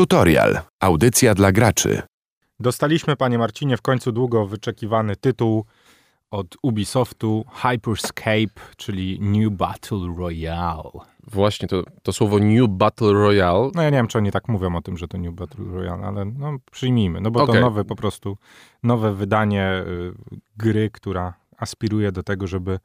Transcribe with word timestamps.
Tutorial. 0.00 0.60
Audycja 0.80 1.34
dla 1.34 1.52
graczy. 1.52 2.02
Dostaliśmy, 2.60 3.16
panie 3.16 3.38
Marcinie, 3.38 3.76
w 3.76 3.82
końcu 3.82 4.12
długo 4.12 4.46
wyczekiwany 4.46 5.16
tytuł 5.16 5.64
od 6.30 6.56
Ubisoftu 6.62 7.44
Hyperscape, 7.54 8.60
czyli 8.76 9.18
New 9.20 9.52
Battle 9.52 10.14
Royale. 10.18 10.90
Właśnie, 11.26 11.68
to, 11.68 11.82
to 12.02 12.12
słowo 12.12 12.38
New 12.38 12.68
Battle 12.68 13.12
Royale. 13.12 13.70
No 13.74 13.82
ja 13.82 13.90
nie 13.90 13.96
wiem, 13.96 14.06
czy 14.06 14.18
oni 14.18 14.30
tak 14.30 14.48
mówią 14.48 14.76
o 14.76 14.80
tym, 14.80 14.96
że 14.96 15.08
to 15.08 15.18
New 15.18 15.34
Battle 15.34 15.64
Royale, 15.64 16.06
ale 16.06 16.24
no 16.24 16.56
przyjmijmy, 16.70 17.20
no 17.20 17.30
bo 17.30 17.46
to 17.46 17.52
Okej. 17.52 17.60
nowe 17.60 17.84
po 17.84 17.96
prostu, 17.96 18.36
nowe 18.82 19.14
wydanie 19.14 19.84
y, 19.86 20.12
gry, 20.56 20.90
która 20.90 21.34
aspiruje 21.56 22.12
do 22.12 22.22
tego, 22.22 22.46
żeby 22.46 22.78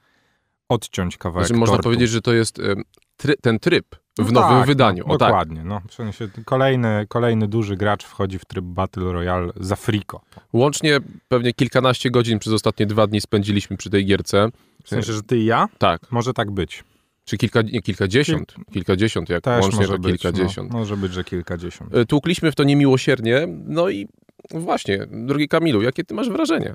odciąć 0.70 1.18
kawałek 1.18 1.48
Znaczy, 1.48 1.60
można 1.60 1.76
tortu. 1.76 1.88
powiedzieć, 1.88 2.10
że 2.10 2.22
to 2.22 2.34
jest 2.34 2.60
em, 2.60 2.84
try, 3.18 3.36
ten 3.42 3.60
tryb 3.60 3.96
w 4.18 4.32
No 4.32 4.42
nowym 4.42 4.58
tak, 4.58 4.68
wydaniu. 4.68 5.04
No, 5.08 5.14
o 5.14 5.18
tak. 5.18 5.30
dokładnie, 5.30 5.64
no. 5.64 5.82
W 5.90 5.94
sensie 5.94 6.30
kolejny, 6.46 7.06
kolejny 7.10 7.48
duży 7.48 7.76
gracz 7.78 8.04
wchodzi 8.04 8.40
w 8.40 8.46
tryb 8.46 8.66
Battle 8.66 9.14
Royale 9.14 9.52
za 9.56 9.76
friko. 9.76 10.22
Łącznie 10.54 11.00
pewnie 11.28 11.54
kilkanaście 11.54 12.12
godzin 12.12 12.40
przez 12.40 12.54
ostatnie 12.54 12.86
dwa 12.86 13.08
dni 13.08 13.22
spędziliśmy 13.22 13.78
przy 13.78 13.90
tej 13.90 14.06
gierce. 14.06 14.50
W 14.84 14.90
sensie, 14.90 15.14
że 15.14 15.23
ty 15.23 15.38
i 15.38 15.46
ja? 15.46 15.68
Tak. 15.78 16.12
Może 16.12 16.34
tak 16.34 16.52
być. 16.52 16.84
Czy 17.26 17.38
kilka, 17.38 17.62
nie, 17.62 17.82
kilkadziesiąt. 17.82 18.56
Kilkadziesiąt, 18.73 19.30
jak 19.30 19.44
Też 19.44 19.62
łącznie 19.62 19.80
może 19.80 19.94
to 19.94 20.00
być. 20.00 20.22
kilkadziesiąt. 20.22 20.73
No, 20.73 20.80
może 20.80 20.98
być, 20.98 21.14
że 21.14 21.23
kilkadziesiąt. 21.23 21.95
E, 21.95 22.06
Tłukliśmy 22.06 22.52
w 22.52 22.56
to 22.56 22.64
niemiłosiernie. 22.64 23.48
No 23.68 23.90
i 23.90 24.08
właśnie, 24.52 25.00
drogi 25.12 25.48
Kamilu, 25.48 25.82
jakie 25.82 26.04
ty 26.04 26.14
masz 26.14 26.30
wrażenie? 26.30 26.73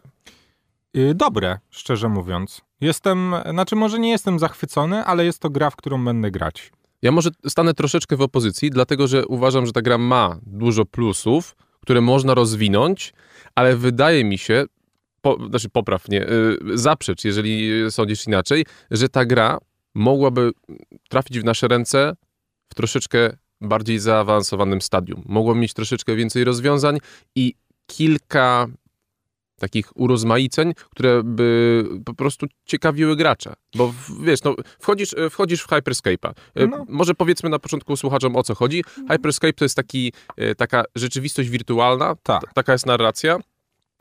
Y, 0.97 1.15
Dobre, 1.15 1.59
szczerze 1.71 2.09
mówiąc. 2.09 2.61
Jestem, 2.81 3.35
znaczy 3.51 3.77
może 3.77 3.99
nie 3.99 4.11
jestem 4.11 4.39
zachwycony, 4.39 5.05
ale 5.05 5.25
jest 5.25 5.39
to 5.41 5.51
gra, 5.51 5.71
w 5.71 5.77
którą 5.77 6.05
będę 6.05 6.31
grać. 6.31 6.73
Ja 7.03 7.13
może 7.13 7.31
stanę 7.49 7.75
troszeczkę 7.75 8.17
w 8.17 8.21
opozycji, 8.21 8.71
dlatego 8.71 9.07
że 9.07 9.27
uważam, 9.27 9.67
że 9.67 9.73
ta 9.73 9.83
gra 9.83 9.99
ma 9.99 10.39
dużo 10.43 10.85
plusów, 10.85 11.57
które 11.81 12.01
można 12.01 12.35
rozwinąć, 12.35 13.13
ale 13.55 13.77
wydaje 13.77 14.25
mi 14.25 14.39
się, 14.39 14.65
po, 15.21 15.49
znaczy 15.49 15.69
popraw, 15.69 16.09
nie, 16.09 16.29
y, 16.29 16.59
zaprzecz, 16.75 17.25
jeżeli 17.25 17.71
sądzisz 17.91 18.27
inaczej, 18.27 18.67
że 18.91 19.09
ta 19.09 19.25
gra 19.25 19.59
mogłaby 19.95 20.53
trafić 21.09 21.41
w 21.41 21.45
nasze 21.45 21.69
ręce 21.69 22.17
w 22.69 22.75
troszeczkę 22.75 23.37
bardziej 23.61 23.99
zaawansowanym 23.99 24.81
stadium. 24.81 25.23
Mogłaby 25.27 25.61
mieć 25.61 25.75
troszeczkę 25.75 26.17
więcej 26.17 26.45
rozwiązań 26.45 26.99
i 27.35 27.55
kilka 27.87 28.67
takich 29.61 29.97
urozmaiceń, 29.97 30.73
które 30.91 31.23
by 31.25 31.85
po 32.05 32.15
prostu 32.15 32.47
ciekawiły 32.67 33.17
gracza. 33.17 33.55
Bo 33.75 33.95
wiesz, 34.23 34.43
no, 34.43 34.55
wchodzisz, 34.81 35.15
wchodzisz 35.31 35.63
w 35.63 35.69
Hyperscape'a. 35.69 36.33
E, 36.55 36.67
No. 36.67 36.87
Może 36.89 37.15
powiedzmy 37.15 37.49
na 37.51 37.59
początku 37.59 37.97
słuchaczom 37.97 38.37
o 38.37 38.43
co 38.43 38.55
chodzi. 38.55 38.85
Hyperscape 39.11 39.53
to 39.53 39.65
jest 39.65 39.77
taki, 39.77 40.13
e, 40.37 40.55
taka 40.55 40.85
rzeczywistość 40.95 41.49
wirtualna, 41.49 42.17
Tak. 42.23 42.41
T- 42.43 42.49
taka 42.55 42.73
jest 42.73 42.87
narracja. 42.87 43.39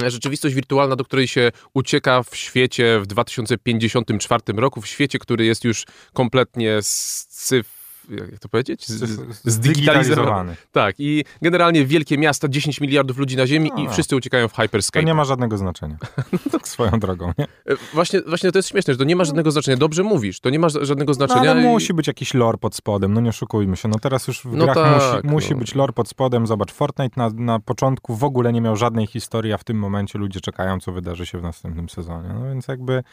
E, 0.03 0.11
Rzeczywistość 0.11 0.55
wirtualna, 0.55 0.95
do 0.95 1.05
której 1.05 1.27
się 1.27 1.51
ucieka 1.73 2.23
w 2.23 2.35
świecie 2.35 2.99
w 2.99 3.07
2054 3.07 4.41
roku, 4.59 4.81
w 4.81 4.88
świecie, 4.88 5.19
który 5.19 5.45
jest 5.45 5.63
już 5.63 5.83
kompletnie 6.13 6.77
scyf... 6.81 7.78
Jak 8.09 8.39
to 8.39 8.49
powiedzieć? 8.49 8.88
Zdigitalizowany. 9.43 10.55
Tak, 10.71 10.95
i 10.99 11.25
generalnie 11.41 11.85
wielkie 11.85 12.17
miasta, 12.17 12.47
10 12.47 12.81
miliardów 12.81 13.17
ludzi 13.17 13.38
na 13.38 13.47
Ziemi 13.47 13.71
i 13.77 13.88
A. 13.88 13.89
wszyscy 13.89 14.16
uciekają 14.16 14.47
w 14.47 14.53
To 14.53 14.61
Hyperscape. 14.61 15.03
nie 15.05 15.13
ma 15.13 15.25
żadnego 15.25 15.57
znaczenia. 15.57 15.97
tak 16.51 16.67
swoją 16.67 16.91
drogą, 16.91 17.31
nie? 17.38 17.45
E, 17.45 17.75
Właśnie, 17.93 18.21
właśnie 18.21 18.51
to 18.51 18.57
jest 18.59 18.69
śmieszne, 18.69 18.93
że 18.93 18.97
to 18.97 19.03
nie 19.03 19.16
ma 19.16 19.23
żadnego 19.23 19.51
znaczenia. 19.51 19.77
Dobrze 19.77 20.03
mówisz, 20.03 20.39
to 20.39 20.49
nie 20.49 20.59
ma 20.59 20.67
ża- 20.67 20.85
żadnego 20.85 21.09
No, 21.09 21.13
znaczenia. 21.13 21.51
ale 21.51 21.61
i- 21.61 21.66
musi 21.66 21.93
być 21.93 22.07
jakiś 22.07 22.33
lore 22.33 22.57
pod 22.57 22.75
spodem, 22.75 23.13
no 23.13 23.21
nie 23.21 23.29
oszukujmy 23.29 23.77
się. 23.77 23.88
No 23.88 23.99
teraz 23.99 24.27
już 24.27 24.41
w 24.41 24.53
No 24.55 24.66
grach 24.66 24.75
tak, 24.75 25.23
musi, 25.23 25.33
musi 25.33 25.51
no. 25.53 25.57
być 25.59 25.75
lore 25.75 25.94
pod 25.94 26.09
spodem. 26.09 26.47
Zobacz, 26.47 26.71
Fortnite 26.71 27.13
na, 27.17 27.29
na 27.29 27.59
początku 27.59 28.16
w 28.16 28.23
ogóle 28.23 28.53
nie 28.53 28.61
miał 28.61 28.75
żadnej 28.75 29.07
historii, 29.07 29.53
a 29.53 29.57
w 29.57 29.63
tym 29.63 29.77
momencie 29.79 30.19
ludzie 30.19 30.41
czekają, 30.41 30.79
co 30.79 30.91
wydarzy 30.91 31.25
się 31.25 31.38
w 31.39 31.41
następnym 31.44 31.89
sezonie. 31.89 32.29
No 32.33 32.44
więc 32.45 32.67
jakby 32.67 33.03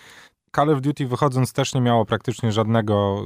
Call 0.57 0.71
of 0.71 0.81
Duty 0.81 1.07
wychodząc 1.07 1.53
też 1.53 1.75
nie 1.75 1.81
miało 1.81 2.05
praktycznie 2.05 2.53
żadnego 2.53 3.23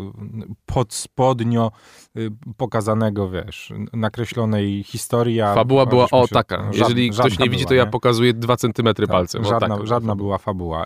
podspodnio 0.67 1.71
y, 2.17 2.31
pokazanego, 2.57 3.31
wiesz, 3.31 3.73
nakreślonej 3.93 4.83
historii. 4.83 5.39
Fabuła 5.41 5.87
była 5.87 6.07
o 6.11 6.27
się- 6.27 6.35
taka. 6.35 6.57
no, 6.57 6.63
żadna- 6.73 6.79
Jeżeli 6.79 7.11
ktoś 7.11 7.39
nie 7.39 7.45
widzi, 7.51 7.57
była, 7.65 7.69
to 7.69 7.75
ja 7.75 7.85
nie? 7.85 7.91
pokazuję 7.91 8.35
2 8.35 8.57
centymetry 8.57 9.07
Tak, 9.07 9.17
palcem. 9.17 9.45
Żadna, 9.45 9.77
tak, 9.79 9.87
żadna 9.87 10.17
była 10.17 10.39
fabuła. 10.39 10.85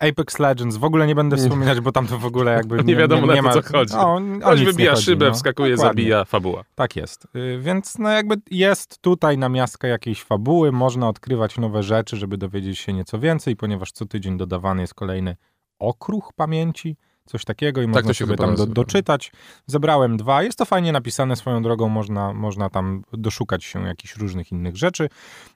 Y, 0.00 0.08
Apex 0.10 0.38
Legends 0.38 0.76
w 0.76 0.84
ogóle 0.84 1.06
nie 1.06 1.14
będę 1.14 1.36
wspominać, 1.36 1.80
bo 1.80 1.92
tam 1.92 2.06
to 2.06 2.18
w 2.18 2.26
ogóle 2.26 2.52
jakby 2.52 2.76
Nie 2.84 2.96
wiadomo, 2.96 3.26
na 3.26 3.34
nie 3.34 3.42
co 3.42 3.46
ma, 3.48 3.78
chodzi. 3.78 3.94
O, 3.94 4.14
o 4.14 4.20
Ktoś 4.40 4.60
nie 4.60 4.66
wybija 4.66 4.90
chodzi, 4.90 5.02
szybę, 5.04 5.26
no. 5.28 5.34
wskakuje, 5.34 5.76
Dokładnie. 5.76 6.02
zabija, 6.02 6.24
fabuła. 6.24 6.64
Tak 6.74 6.96
jest. 6.96 7.26
Y, 7.36 7.58
Więc 7.60 7.98
no 7.98 8.08
jakby 8.10 8.34
jest 8.50 8.98
tutaj 9.02 9.38
na 9.38 9.48
miastkę 9.48 9.88
jakiejś 9.88 10.22
fabuły, 10.22 10.72
można 10.72 11.08
odkrywać 11.08 11.58
nowe 11.58 11.82
rzeczy, 11.82 12.16
żeby 12.16 12.38
dowiedzieć 12.38 12.78
się 12.78 12.92
nieco 12.92 13.18
więcej, 13.18 13.56
ponieważ 13.56 13.92
co 13.92 14.06
tydzień 14.06 14.36
dodawany 14.36 14.80
jest 14.80 14.94
kolejny 14.94 15.36
okruch 15.78 16.32
pamięci, 16.36 16.96
coś 17.26 17.44
takiego 17.44 17.82
i 17.82 17.86
można 17.86 18.02
Tak 18.02 18.16
się 18.16 18.24
sobie 18.24 18.36
tam 18.36 18.56
do, 18.56 18.66
doczytać. 18.66 19.32
Zebrałem 19.66 20.16
dwa. 20.16 20.42
Jest 20.42 20.58
to 20.58 20.64
fajnie 20.64 20.92
napisane 20.92 21.36
swoją 21.36 21.62
drogą, 21.62 21.88
można, 21.88 22.32
można 22.32 22.70
tam 22.70 23.02
doszukać 23.12 23.64
się 23.64 23.86
jakichś 23.86 24.16
różnych 24.16 24.52
innych 24.52 24.76
rzeczy. 24.76 25.08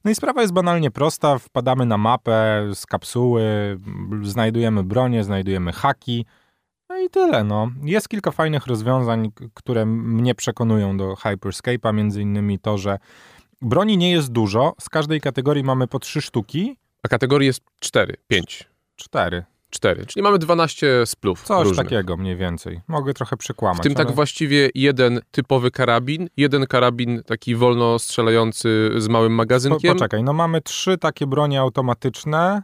No 0.04 0.10
i 0.10 0.14
sprawa 0.14 0.40
jest 0.40 0.52
banalnie 0.52 0.90
prosta. 0.90 1.38
Wpadamy 1.38 1.86
na 1.86 1.98
mapę 1.98 2.66
z 2.74 2.86
kapsuły, 2.86 3.42
znajdujemy 4.22 4.84
bronię, 4.84 5.24
znajdujemy 5.24 5.72
haki. 5.72 6.26
No 6.88 6.98
i 6.98 7.10
tyle, 7.10 7.44
no. 7.44 7.70
Jest 7.82 8.08
kilka 8.08 8.30
fajnych 8.30 8.66
rozwiązań, 8.66 9.30
które 9.54 9.86
mnie 9.86 10.34
przekonują 10.34 10.96
do 10.96 11.14
Hyperscape'a, 11.14 11.94
między 11.94 12.22
innymi 12.22 12.58
to, 12.58 12.78
że 12.78 12.98
broni 13.62 13.98
nie 13.98 14.10
jest 14.10 14.32
dużo, 14.32 14.74
z 14.80 14.88
każdej 14.88 15.20
kategorii 15.20 15.64
mamy 15.64 15.86
po 15.86 15.98
trzy 15.98 16.22
sztuki, 16.22 16.76
A 17.02 17.08
kategorii 17.08 17.46
jest 17.46 17.62
4, 17.80 18.16
5, 18.28 18.68
cztery, 18.96 19.44
4. 19.70 20.06
Czyli 20.06 20.22
mamy 20.22 20.38
12 20.38 21.06
splów 21.06 21.42
coś 21.42 21.64
różnych. 21.68 21.86
takiego 21.86 22.16
mniej 22.16 22.36
więcej. 22.36 22.80
Mogę 22.88 23.14
trochę 23.14 23.36
przekłamać. 23.36 23.78
W 23.78 23.82
tym 23.82 23.94
tak 23.94 24.06
ale- 24.06 24.14
właściwie 24.14 24.70
jeden 24.74 25.20
typowy 25.30 25.70
karabin, 25.70 26.28
jeden 26.36 26.66
karabin 26.66 27.22
taki 27.26 27.54
wolno 27.54 27.98
strzelający 27.98 28.90
z 28.96 29.08
małym 29.08 29.32
Po, 29.32 29.36
magazynkiem. 29.36 29.92
poczekaj, 29.94 30.22
no 30.22 30.32
mamy 30.32 30.60
trzy 30.60 30.98
takie 30.98 31.26
bronie 31.26 31.60
automatyczne, 31.60 32.62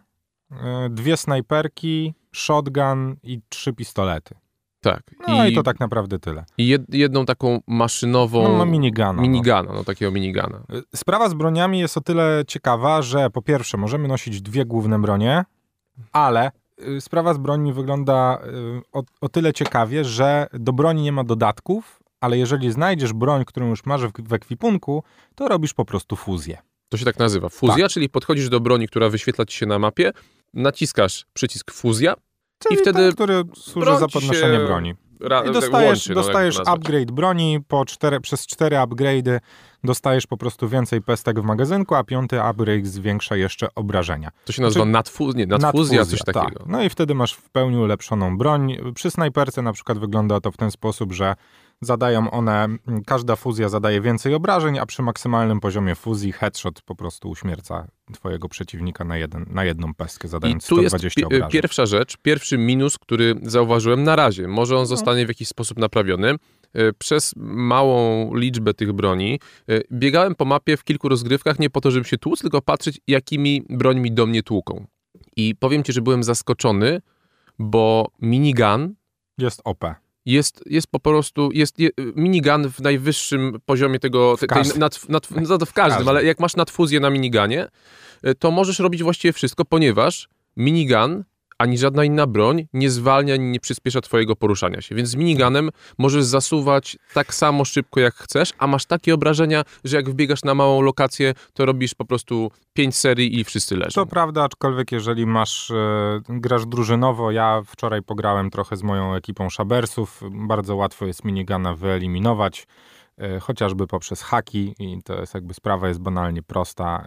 y, 0.53 0.57
dwie 0.91 1.17
snajperki, 1.17 2.15
shotgun 2.33 3.17
i 3.23 3.41
trzy 3.49 3.73
pistolety. 3.73 4.35
Tak. 4.81 5.03
No 5.29 5.47
i, 5.47 5.55
to 5.55 5.63
tak 5.63 5.81
naprawdę 5.81 6.19
tyle. 6.19 6.45
i 6.59 6.67
jed, 6.69 6.83
jedną 6.95 7.25
taką 7.27 7.61
maszynową... 7.67 8.43
No, 8.43 8.57
no 8.59 8.67
minigana. 8.67 9.13
no. 9.13 9.23
minigana, 9.23 9.73
no 9.73 9.85
takiego 9.85 10.11
minigana. 10.13 10.59
Y, 10.75 10.97
Sprawa 10.97 11.29
z 11.29 11.35
broniami 11.35 11.79
jest 11.79 11.97
o 11.97 12.01
tyle 12.01 12.45
ciekawa, 12.49 13.03
że 13.03 13.31
po 13.31 13.43
pierwsze 13.43 13.77
możemy 13.77 14.09
nosić 14.09 14.43
dwie 14.43 14.65
główne 14.65 14.99
bronie, 14.99 15.45
ale 16.13 16.51
sprawa 17.01 17.35
z 17.35 17.39
broni 17.39 17.73
wygląda 17.73 18.39
y, 18.45 18.83
o, 18.93 19.03
o 19.21 19.29
tyle 19.29 19.53
ciekawie, 19.53 20.05
że 20.05 20.47
do 20.53 20.73
broni 20.73 21.03
nie 21.03 21.13
ma 21.13 21.25
dodatków, 21.25 22.01
ale 22.21 22.39
jeżeli 22.39 22.73
znajdziesz 22.73 23.13
broń, 23.13 23.45
którą 23.45 23.69
już 23.69 23.87
masz 23.87 24.07
w, 24.07 24.13
w 24.29 24.33
ekwipunku, 24.33 25.03
to 25.35 25.49
robisz 25.49 25.75
po 25.75 25.85
prostu 25.85 26.17
fuzję. 26.17 26.59
To 26.89 26.97
się 26.97 27.05
tak 27.05 27.19
nazywa. 27.19 27.49
Fuzja, 27.49 27.89
czyli 27.89 28.09
podchodzisz 28.09 28.49
do 28.49 28.61
broni, 28.61 28.89
która 28.89 29.09
wyświetla 29.09 29.45
ci 29.45 29.59
się 29.59 29.67
na 29.67 29.79
mapie, 29.79 30.13
naciskasz 30.55 31.27
przycisk 31.33 31.73
fuzja 31.73 32.15
Czyli 32.59 32.77
wtedy 32.77 32.99
ten, 32.99 33.13
który 33.13 33.43
służy 33.55 33.99
za 33.99 34.09
podnoszenie 34.09 34.59
broni. 34.59 34.95
Ra- 35.21 35.45
I 35.45 35.53
dostajesz, 35.53 35.89
łączy, 35.89 36.09
no, 36.11 36.15
to 36.15 36.23
dostajesz 36.27 36.59
nazwać. 36.59 36.77
upgrade 36.77 37.11
broni, 37.11 37.59
po 37.69 37.85
cztery, 37.85 38.21
przez 38.21 38.47
cztery 38.47 38.77
upgrade'y 38.77 39.39
dostajesz 39.85 40.27
po 40.27 40.37
prostu 40.37 40.69
więcej 40.69 41.03
pestek 41.03 41.41
w 41.41 41.45
magazynku, 41.45 41.95
a 41.95 42.05
piąty 42.05 42.43
upgrade 42.43 42.87
zwiększa 42.87 43.37
jeszcze 43.37 43.69
obrażenia. 43.75 44.31
To 44.45 44.53
się 44.53 44.63
nazywa 44.63 44.85
Znaczy- 44.85 44.93
nadfuzja, 44.93 45.45
nie, 45.45 45.47
nadfuzja, 45.59 46.05
coś 46.05 46.19
tak. 46.23 46.35
takiego. 46.35 46.65
No 46.67 46.83
i 46.83 46.89
wtedy 46.89 47.15
masz 47.15 47.33
w 47.33 47.51
pełni 47.51 47.77
ulepszoną 47.77 48.39
broń. 48.39 48.77
Przy 48.95 49.11
snajperce 49.11 49.63
na 49.63 49.73
przykład 49.73 49.99
wygląda 49.99 50.41
to 50.41 50.51
w 50.53 50.57
ten 50.57 50.71
sposób, 50.71 51.13
że 51.13 51.35
zadają 51.81 52.31
one, 52.31 52.69
każda 53.07 53.37
fuzja 53.37 53.69
zadaje 53.69 54.01
więcej 54.01 54.35
obrażeń, 54.35 54.79
a 54.79 54.87
przy 54.87 55.03
maksymalnym 55.03 55.61
poziomie 55.61 55.95
fuzji 55.95 56.33
headshot 56.33 56.83
po 56.83 56.95
prostu 56.95 57.29
uśmierca 57.31 57.87
twojego 58.13 58.49
przeciwnika 58.49 59.05
na, 59.05 59.17
jeden, 59.17 59.47
na 59.51 59.65
jedną 59.65 59.95
pestkę, 59.95 60.29
I 60.29 60.31
zadając 60.31 60.67
tu 60.67 60.77
jest 60.83 60.89
120 60.97 61.21
pi- 61.21 61.25
obrażeń. 61.25 61.51
pierwsza 61.51 61.87
rzecz, 61.87 62.17
pierwszy 62.23 62.59
minus, 62.59 62.99
który 62.99 63.35
zauważyłem 63.43 64.03
na 64.05 64.17
razie. 64.17 64.49
Może 64.49 64.77
on 64.79 64.87
zostanie 64.87 65.25
w 65.27 65.29
jakiś 65.29 65.49
sposób 65.49 65.79
naprawiony. 65.79 66.35
E, 66.75 66.93
Przez 66.93 67.33
małą 67.37 68.35
liczbę 68.35 68.75
tych 68.75 68.93
broni 68.93 69.41
e, 69.69 69.81
biegałem 69.93 70.35
po 70.35 70.45
mapie 70.45 70.77
w 70.77 70.85
kilku 70.85 71.09
rozgrywkach 71.09 71.59
nie 71.59 71.71
po 71.71 71.81
to, 71.81 71.91
żeby 71.91 72.05
się 72.09 72.19
tłuc, 72.19 72.41
tylko 72.41 72.63
patrzeć, 72.63 73.01
jakimi 73.07 73.63
brońmi 73.71 74.13
do 74.13 74.27
mnie 74.27 74.43
tłuką. 74.43 74.87
I 75.37 75.55
powiem 75.55 75.83
ci, 75.83 75.93
że 75.93 76.03
byłem 76.03 76.25
zaskoczony, 76.25 77.01
bo 77.59 78.09
minigun 78.21 78.95
Jest 79.39 79.61
OP. 79.65 79.85
jest, 80.27 80.65
jest 80.67 80.87
po 80.87 81.01
prostu, 81.01 81.51
jest 81.53 81.79
je, 81.79 81.91
minigun 82.17 82.71
w 82.71 82.81
najwyższym 82.81 83.61
poziomie 83.67 83.99
tego, 83.99 84.37
te, 84.37 84.47
tej, 84.47 84.49
każdym. 84.49 84.79
nad, 84.79 85.09
nad, 85.09 85.31
no 85.49 85.59
w 85.59 85.73
każdym, 85.73 85.73
każdym. 85.75 86.09
ale 86.09 86.25
jak 86.25 86.41
masz 86.41 86.57
nadfuzję 86.57 87.01
na 87.01 87.11
miniganie, 87.11 87.69
y, 88.27 88.35
to 88.35 88.51
możesz 88.51 88.79
robić 88.79 89.03
właściwie 89.03 89.33
wszystko, 89.33 89.65
ponieważ 89.65 90.29
minigun 90.57 91.25
ani 91.59 91.79
żadna 91.79 92.05
inna 92.05 92.27
broń 92.27 92.67
nie 92.73 92.91
zwalnia, 92.91 93.35
ani 93.35 93.51
nie 93.51 93.61
przyspiesza 93.61 94.01
twojego 94.01 94.37
poruszania 94.37 94.81
się. 94.81 94.95
Więc 94.95 95.09
z 95.09 95.15
miniganem 95.15 95.71
możesz 95.99 96.25
zasuwać 96.25 96.97
tak 97.15 97.35
samo 97.35 97.65
szybko, 97.65 98.01
jak 98.01 98.15
chcesz, 98.15 98.53
a 98.59 98.67
masz 98.67 98.87
takie 98.87 99.15
obrażenia, 99.15 99.63
że 99.85 99.97
jak 99.97 100.11
wbiegasz 100.11 100.45
na 100.45 100.55
małą 100.55 100.81
lokację, 100.81 101.35
to 101.55 101.67
robisz 101.67 101.95
po 101.95 102.05
prostu 102.05 102.51
pięć 102.75 102.97
serii 102.97 103.41
i 103.41 103.45
wszyscy 103.45 103.77
leżą. 103.77 103.91
To 103.95 104.07
prawda, 104.07 104.45
aczkolwiek 104.45 104.93
jeżeli 104.93 105.27
masz, 105.27 105.71
e, 105.71 106.21
grasz 106.29 106.67
drużynowo, 106.67 107.31
ja 107.31 107.63
wczoraj 107.67 108.03
pograłem 108.03 108.51
trochę 108.51 108.77
z 108.77 108.83
moją 108.83 109.15
ekipą 109.15 109.51
Shabersów, 109.51 110.21
bardzo 110.31 110.77
łatwo 110.77 111.07
jest 111.07 111.25
minigana 111.25 111.75
wyeliminować. 111.75 112.67
E, 113.19 113.41
chociażby 113.41 113.87
poprzez 113.87 114.23
haki 114.23 114.75
i 114.79 115.03
to 115.03 115.21
jest 115.21 115.35
jakby 115.35 115.55
sprawa 115.55 115.89
jest 115.89 116.01
banalnie 116.01 116.43
prosta. 116.43 117.05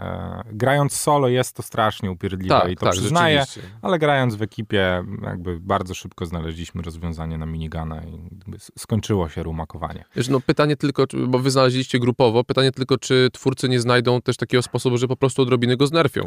E, 0.47 0.53
grając 0.53 0.94
solo 0.94 1.27
jest 1.27 1.56
to 1.56 1.63
strasznie 1.63 2.11
upierdliwe 2.11 2.59
tak, 2.61 2.71
i 2.71 2.75
to 2.75 2.85
tak, 2.85 2.94
przyznaję, 2.94 3.44
ale 3.81 4.00
grając 4.00 4.35
w 4.35 4.41
ekipie 4.41 5.03
jakby 5.23 5.59
bardzo 5.59 5.94
szybko 5.94 6.25
znaleźliśmy 6.25 6.81
rozwiązanie 6.81 7.38
na 7.38 7.45
minigana 7.45 8.03
i 8.03 8.29
skończyło 8.77 9.29
się 9.29 9.44
rumakowanie. 9.44 10.06
Wiesz, 10.15 10.29
no 10.29 10.39
pytanie 10.39 10.75
tylko, 10.75 11.06
bo 11.27 11.39
wy 11.39 11.51
znaleźliście 11.51 12.00
grupowo, 12.00 12.44
pytanie 12.44 12.71
tylko, 12.71 12.97
czy 12.97 13.29
twórcy 13.33 13.69
nie 13.69 13.79
znajdą 13.79 14.21
też 14.21 14.38
takiego 14.38 14.63
sposobu, 14.63 14.97
że 14.97 15.07
po 15.07 15.15
prostu 15.15 15.41
odrobiny 15.41 15.77
go 15.77 15.88
znerfią. 15.88 16.21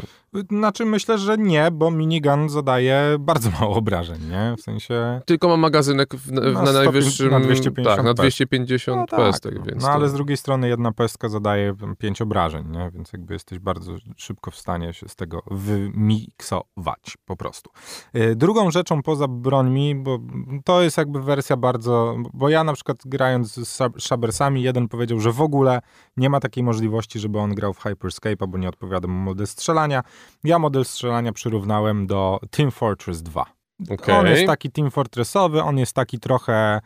Znaczy 0.50 0.84
myślę, 0.84 1.19
że 1.19 1.38
nie, 1.38 1.70
bo 1.70 1.90
minigun 1.90 2.49
zadaje 2.49 3.17
bardzo 3.20 3.50
mało 3.50 3.76
obrażeń, 3.76 4.19
nie? 4.31 4.55
W 4.58 4.61
sensie... 4.61 5.20
Tylko 5.26 5.49
ma 5.49 5.56
magazynek 5.56 6.14
w, 6.14 6.26
w, 6.26 6.32
na, 6.32 6.40
Na 6.40 6.67
100 6.67 6.73
najwyższym... 6.73 7.31
na 7.31 7.40
250 7.40 7.96
tak, 7.96 8.05
na 8.05 8.14
pestek. 8.14 8.23
250 8.23 8.99
No 8.99 9.06
tak, 9.06 9.20
pestek, 9.20 9.55
no. 9.55 9.72
Więc 9.73 9.83
no 9.83 9.91
ale 9.91 10.05
to- 10.05 10.09
z 10.09 10.15
drugiej 10.15 10.37
strony 10.37 10.69
jedna 10.69 10.93
pestka 10.93 11.29
zadaje 11.29 11.75
pięć 11.99 12.23
obrażeń, 12.23 12.69
nie? 12.71 12.91
więc 12.95 13.13
jakby 13.13 13.35
jesteś 13.35 13.59
bardzo 13.59 13.93
szybko 14.17 14.51
w 14.51 14.57
stanie 14.57 14.93
się 14.93 15.09
z 15.09 15.17
tego 15.17 15.43
wymiksować 15.51 17.17
po 17.25 17.37
prostu. 17.37 17.71
Y, 18.17 18.37
Drugą 18.37 18.71
rzeczą 18.71 19.03
poza 19.03 19.29
brońmi, 19.29 19.95
bo 19.95 20.19
to 20.65 20.83
jest 20.83 20.97
jakby 20.99 21.23
wersja 21.23 21.57
bardzo, 21.57 22.17
bo 22.35 22.49
ja 22.49 22.65
na 22.65 22.73
przykład 22.73 22.99
grając 23.07 23.55
z 23.55 23.79
Shab- 23.79 24.01
Shabersami, 24.01 24.63
jeden 24.63 24.89
powiedział, 24.89 25.21
że 25.21 25.33
w 25.33 25.41
ogóle 25.41 25.81
nie 26.17 26.31
ma 26.31 26.41
takiej 26.41 26.65
możliwości, 26.65 27.19
żeby 27.19 27.39
on 27.39 27.55
grał 27.55 27.75
w 27.75 27.79
Hyperscape, 27.83 28.47
bo 28.49 28.59
nie 28.59 28.69
odpowiada 28.69 29.09
mu 29.09 29.19
model 29.19 29.47
strzelania. 29.47 30.03
Ja 30.45 30.59
model 30.59 30.85
strzelania 30.85 31.33
przyrównałem 31.33 32.07
do 32.07 32.41
Team 32.51 32.71
Fortress 32.71 33.23
2. 33.23 33.62
Okej. 33.90 34.14
On 34.14 34.26
jest 34.26 34.46
taki 34.46 34.70
Team 34.70 34.90
Fortressowy, 34.90 35.62
on 35.62 35.79
jest 35.79 35.93
taki 35.93 36.19
trochę, 36.19 36.81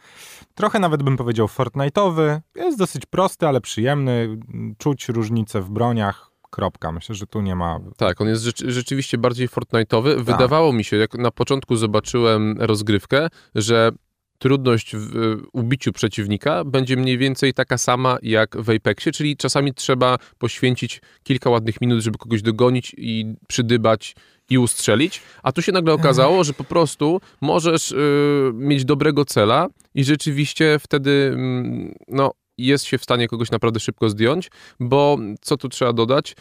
trochę 0.55 0.79
nawet 0.79 1.03
bym 1.03 1.17
powiedział 1.17 1.47
Fortnite'owy. 1.47 2.41
Jest 2.55 2.79
dosyć 2.79 3.07
prosty, 3.07 3.47
ale 3.47 3.61
przyjemny. 3.61 4.39
Czuć 4.79 5.09
różnice 5.09 5.61
w 5.61 5.71
broniach. 5.71 6.31
Kropka. 6.51 6.93
Myślę, 6.93 7.15
że 7.15 7.27
tu 7.27 7.41
nie 7.41 7.57
ma. 7.57 7.81
Tak, 7.97 8.21
on 8.21 8.29
jest 8.29 8.43
rzeczy, 8.43 8.71
rzeczywiście 8.71 9.19
bardziej 9.19 9.49
Fortnite'owy. 9.49 10.23
Wydawało 10.23 10.73
mi 10.73 10.85
się, 10.85 10.97
jak 10.97 11.15
na 11.15 11.31
początku 11.31 11.77
zobaczyłem 11.77 12.57
rozgrywkę, 12.61 13.29
że 13.55 13.91
trudność 14.39 14.97
w 14.97 15.37
ubiciu 15.53 15.93
przeciwnika 15.93 16.65
będzie 16.65 16.97
mniej 16.97 17.19
więcej 17.19 17.55
taka 17.55 17.79
sama 17.79 18.19
jak 18.23 18.57
w 18.57 18.71
Apexie, 18.71 19.13
czyli 19.13 19.37
czasami 19.37 19.75
trzeba 19.75 20.19
poświęcić 20.39 21.01
kilka 21.23 21.51
ładnych 21.51 21.81
minut, 21.81 22.01
żeby 22.01 22.19
kogoś 22.19 22.43
dogonić 22.43 22.95
i 22.99 23.35
przydybać 23.49 24.17
i 24.51 24.59
ustrzelić, 24.59 25.23
a 25.43 25.53
tu 25.53 25.63
się 25.63 25.73
nagle 25.73 25.93
okazało, 25.93 26.45
że 26.45 26.53
po 26.53 26.65
prostu 26.65 27.21
możesz 27.41 27.93
y, 27.93 28.51
mieć 28.55 28.85
dobrego 28.85 29.25
cela 29.25 29.67
i 29.95 30.05
rzeczywiście 30.05 30.79
wtedy 30.81 31.31
mm, 31.35 31.95
no, 32.09 32.33
jest 32.59 32.85
się 32.85 32.99
w 32.99 33.03
stanie 33.03 33.29
kogoś 33.29 33.51
naprawdę 33.51 33.81
szybko 33.81 34.11
zdjąć, 34.11 34.51
bo 34.81 35.19
co 35.41 35.57
tu 35.57 35.69
trzeba 35.69 35.93
dodać, 35.93 36.37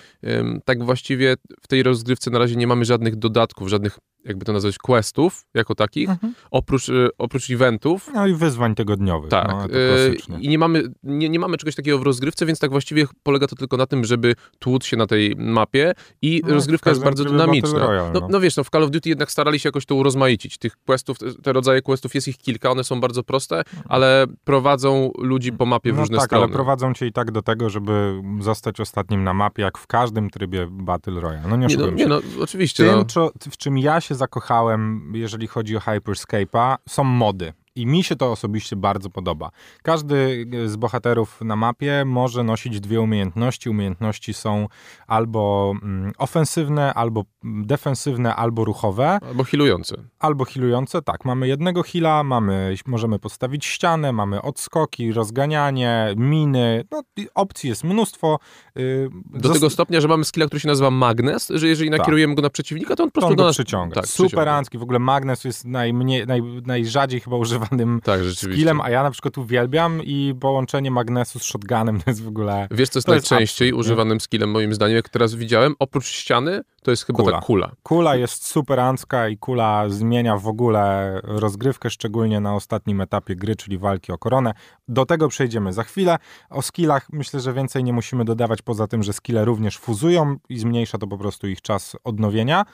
tak 0.66 0.84
właściwie 0.84 1.36
w 1.62 1.68
tej 1.68 1.84
rozgrywce 1.84 2.32
na 2.32 2.40
razie 2.40 2.56
nie 2.56 2.68
mamy 2.68 2.86
żadnych 2.86 3.16
dodatków, 3.16 3.70
żadnych, 3.70 4.00
jakby 4.26 4.46
to 4.46 4.54
nazwać, 4.54 4.78
questów 4.78 5.46
jako 5.54 5.76
takich, 5.76 6.10
oprócz, 6.52 6.90
y, 6.90 7.10
oprócz 7.18 7.50
eventów. 7.50 8.10
No 8.14 8.28
i 8.28 8.34
wyzwań 8.34 8.76
tygodniowych. 8.76 9.30
Tak, 9.30 9.48
No, 9.48 9.68
to 9.68 9.76
y, 9.76 10.18
i 10.40 10.50
nie 10.50 10.60
mamy, 10.60 10.84
nie, 11.04 11.30
nie 11.30 11.40
mamy 11.40 11.58
czegoś 11.58 11.76
takiego 11.76 12.00
w 12.00 12.04
rozgrywce, 12.04 12.46
więc 12.46 12.60
tak 12.60 12.72
właściwie 12.72 13.06
polega 13.24 13.48
to 13.48 13.56
tylko 13.56 13.78
na 13.78 13.86
tym, 13.86 14.06
żeby 14.06 14.36
tłuc 14.60 14.86
się 14.86 14.98
na 14.98 15.08
tej 15.08 15.36
mapie 15.38 15.94
i 16.22 16.42
No, 16.48 16.54
rozgrywka 16.54 16.90
jest 16.90 17.04
bardzo 17.04 17.26
dynamiczna. 17.26 17.80
Royale, 17.80 18.12
no, 18.14 18.20
no. 18.20 18.28
no 18.32 18.40
wiesz, 18.40 18.58
no 18.58 18.64
w 18.64 18.70
Call 18.70 18.84
of 18.84 18.92
Duty 18.92 19.10
jednak 19.10 19.32
starali 19.32 19.60
się 19.60 19.70
jakoś 19.70 19.86
to 19.86 19.96
urozmaicić. 19.96 20.58
Tych 20.58 20.76
questów, 20.86 21.18
te- 21.44 21.54
rodzaje 21.54 21.82
questów 21.82 22.16
jest 22.16 22.28
ich 22.28 22.38
kilka, 22.38 22.72
one 22.72 22.84
są 22.84 23.02
bardzo 23.02 23.24
proste, 23.24 23.64
ale 23.90 24.26
prowadzą 24.44 25.12
ludzi 25.18 25.52
po 25.54 25.66
mapie 25.66 25.92
w 25.92 25.96
no 25.96 26.02
różne 26.02 26.18
tak, 26.18 26.26
strony. 26.26 26.44
ale 26.44 26.54
prowadzą 26.54 26.94
cię 26.94 27.08
i 27.08 27.12
tak 27.12 27.32
do 27.32 27.42
tego, 27.42 27.70
żeby 27.70 28.22
zostać 28.40 28.80
ostatnim 28.80 29.24
na 29.24 29.34
mapie, 29.34 29.62
jak 29.64 29.78
w 29.78 29.88
każdym 29.88 30.30
trybie 30.30 30.68
Battle 30.72 31.22
Royale. 31.22 31.48
No 31.50 31.56
nie 31.56 31.68
nie, 31.68 31.78
no, 31.78 31.90
nie 31.92 32.08
no, 32.08 32.22
oczywiście. 32.42 32.84
Tym, 32.86 33.04
no. 33.16 33.32
w 33.52 33.58
czym 33.58 33.78
ja 33.78 34.02
się 34.02 34.15
zakochałem, 34.16 35.12
jeżeli 35.16 35.48
chodzi 35.48 35.78
o 35.78 35.80
Hyperscape'a, 35.80 36.78
są 36.90 37.04
mody. 37.04 37.54
I 37.76 37.86
mi 37.88 38.04
się 38.04 38.16
to 38.16 38.32
osobiście 38.32 38.76
bardzo 38.76 39.10
podoba. 39.10 39.50
Każdy 39.84 40.46
z 40.66 40.76
bohaterów 40.76 41.42
na 41.42 41.56
mapie 41.56 42.04
może 42.06 42.44
nosić 42.44 42.80
dwie 42.80 43.02
umiejętności. 43.02 43.70
Umiejętności 43.70 44.34
są 44.34 44.68
albo 45.08 45.74
mm, 45.84 46.12
ofensywne, 46.18 46.94
albo 46.94 47.24
mm, 47.44 47.66
defensywne, 47.68 48.36
albo 48.36 48.66
ruchowe, 48.66 49.20
Albo 49.28 49.44
healujące. 49.44 49.96
albo 50.20 50.46
healujące. 50.46 51.02
Tak, 51.02 51.26
mamy 51.26 51.48
jednego 51.48 51.84
heala, 51.84 52.24
mamy, 52.24 52.76
możemy 52.86 53.20
postawić 53.20 53.66
ścianę, 53.66 54.12
mamy 54.14 54.42
odskoki, 54.42 55.12
rozganianie, 55.14 56.14
miny. 56.18 56.84
No, 56.92 57.04
opcji 57.36 57.70
jest 57.70 57.84
mnóstwo. 57.84 58.40
Yy, 58.76 59.10
Do 59.34 59.54
tego 59.54 59.70
stopnia, 59.70 60.02
że 60.02 60.08
mamy 60.08 60.26
skilla, 60.26 60.46
który 60.48 60.60
się 60.60 60.68
nazywa 60.68 60.92
Magnes, 60.92 61.52
że 61.56 61.68
jeżeli 61.68 61.90
nakierujemy 61.90 62.36
go 62.36 62.42
na 62.42 62.50
przeciwnika, 62.50 62.96
to 62.96 63.04
on 63.04 63.12
po 63.12 63.22
to 63.22 63.28
prostu 63.28 63.32
on 63.32 63.36
do 63.36 63.44
go 63.44 63.48
nas 63.48 63.56
przyciąga. 63.56 63.96
Tak, 63.96 64.08
Super 64.08 64.28
przyciąga. 64.28 64.52
Anski, 64.52 64.78
w 64.78 64.84
ogóle 64.84 65.00
Magnes 65.00 65.44
jest 65.44 65.66
najmniej, 65.66 66.26
naj, 66.28 66.42
najrzadziej 66.66 67.20
chyba 67.20 67.38
używanym 67.66 68.02
Tak, 68.04 68.24
rzeczywiście. 68.24 68.62
skillem, 68.62 68.82
a 68.82 68.90
ja 68.90 69.04
na 69.04 69.12
przykład 69.12 69.38
uwielbiam 69.38 70.04
i 70.04 70.36
połączenie 70.40 70.92
Magnesu 70.92 71.40
z 71.40 71.44
shotgunem 71.44 72.00
to 72.02 72.12
jest 72.12 72.24
w 72.24 72.28
ogóle... 72.28 72.68
Wiesz, 72.72 72.90
co 72.90 73.00
jest 73.00 73.08
jest 73.08 73.32
najczęściej 73.32 73.72
nie? 73.72 73.76
używanym 73.76 74.20
skillem, 74.20 74.52
moim 74.52 74.74
zdaniem, 74.74 74.96
jak 74.96 75.10
teraz 75.10 75.36
widziałem? 75.36 75.76
Oprócz 75.80 76.06
ściany, 76.06 76.62
to 76.84 76.92
jest 76.92 77.06
chyba 77.06 77.24
Kula. 77.24 77.40
ta 77.40 77.46
kula. 77.46 77.72
Kula 77.84 78.16
jest 78.16 78.48
super 78.48 78.80
Anska 78.80 79.28
i 79.28 79.38
kula 79.38 79.90
zmienia 79.90 80.38
w 80.38 80.48
ogóle 80.48 81.20
rozgrywkę, 81.24 81.90
szczególnie 81.90 82.40
na 82.40 82.56
ostatnim 82.56 83.02
etapie 83.02 83.36
gry, 83.36 83.56
czyli 83.56 83.78
walki 83.78 84.12
o 84.12 84.18
koronę. 84.18 84.54
Do 84.88 85.06
tego 85.06 85.28
przejdziemy 85.28 85.74
za 85.74 85.84
chwilę. 85.84 86.18
O 86.50 86.62
skillach 86.62 87.08
myślę, 87.14 87.40
że 87.40 87.54
więcej 87.54 87.84
nie 87.84 87.94
musimy 87.94 88.26
dodawać, 88.26 88.62
poza 88.62 88.88
tym, 88.88 89.04
że 89.04 89.14
skille 89.14 89.46
również 89.46 89.78
fuzują 89.78 90.38
i 90.50 90.60
zmniejsza 90.60 90.98
to 90.98 91.08
po 91.08 91.18
prostu 91.18 91.48
ich 91.48 91.62
czas 91.62 91.96
odnowienia. 92.04 92.66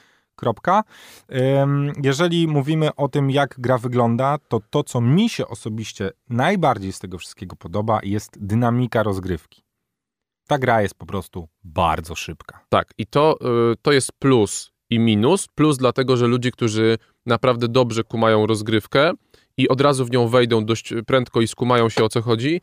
Kropka. 0.41 0.83
Jeżeli 2.03 2.47
mówimy 2.47 2.95
o 2.95 3.07
tym, 3.07 3.31
jak 3.31 3.55
gra 3.57 3.77
wygląda, 3.77 4.37
to 4.47 4.59
to, 4.69 4.83
co 4.83 5.01
mi 5.01 5.29
się 5.29 5.47
osobiście 5.47 6.11
najbardziej 6.29 6.91
z 6.91 6.99
tego 6.99 7.17
wszystkiego 7.17 7.55
podoba, 7.55 7.99
jest 8.03 8.45
dynamika 8.45 9.03
rozgrywki. 9.03 9.63
Ta 10.47 10.57
gra 10.57 10.81
jest 10.81 10.95
po 10.95 11.05
prostu 11.05 11.47
bardzo 11.63 12.15
szybka. 12.15 12.65
Tak, 12.69 12.93
i 12.97 13.05
to, 13.05 13.37
y, 13.71 13.75
to 13.81 13.91
jest 13.91 14.11
plus 14.19 14.71
i 14.89 14.99
minus. 14.99 15.47
Plus 15.55 15.77
dlatego, 15.77 16.17
że 16.17 16.27
ludzie, 16.27 16.51
którzy 16.51 16.97
naprawdę 17.25 17.67
dobrze 17.67 18.03
kumają 18.03 18.47
rozgrywkę 18.47 19.11
i 19.57 19.69
od 19.69 19.81
razu 19.81 20.05
w 20.05 20.11
nią 20.11 20.27
wejdą 20.27 20.65
dość 20.65 20.93
prędko 21.07 21.41
i 21.41 21.47
skumają 21.47 21.89
się 21.89 22.03
o 22.03 22.09
co 22.09 22.21
chodzi, 22.21 22.61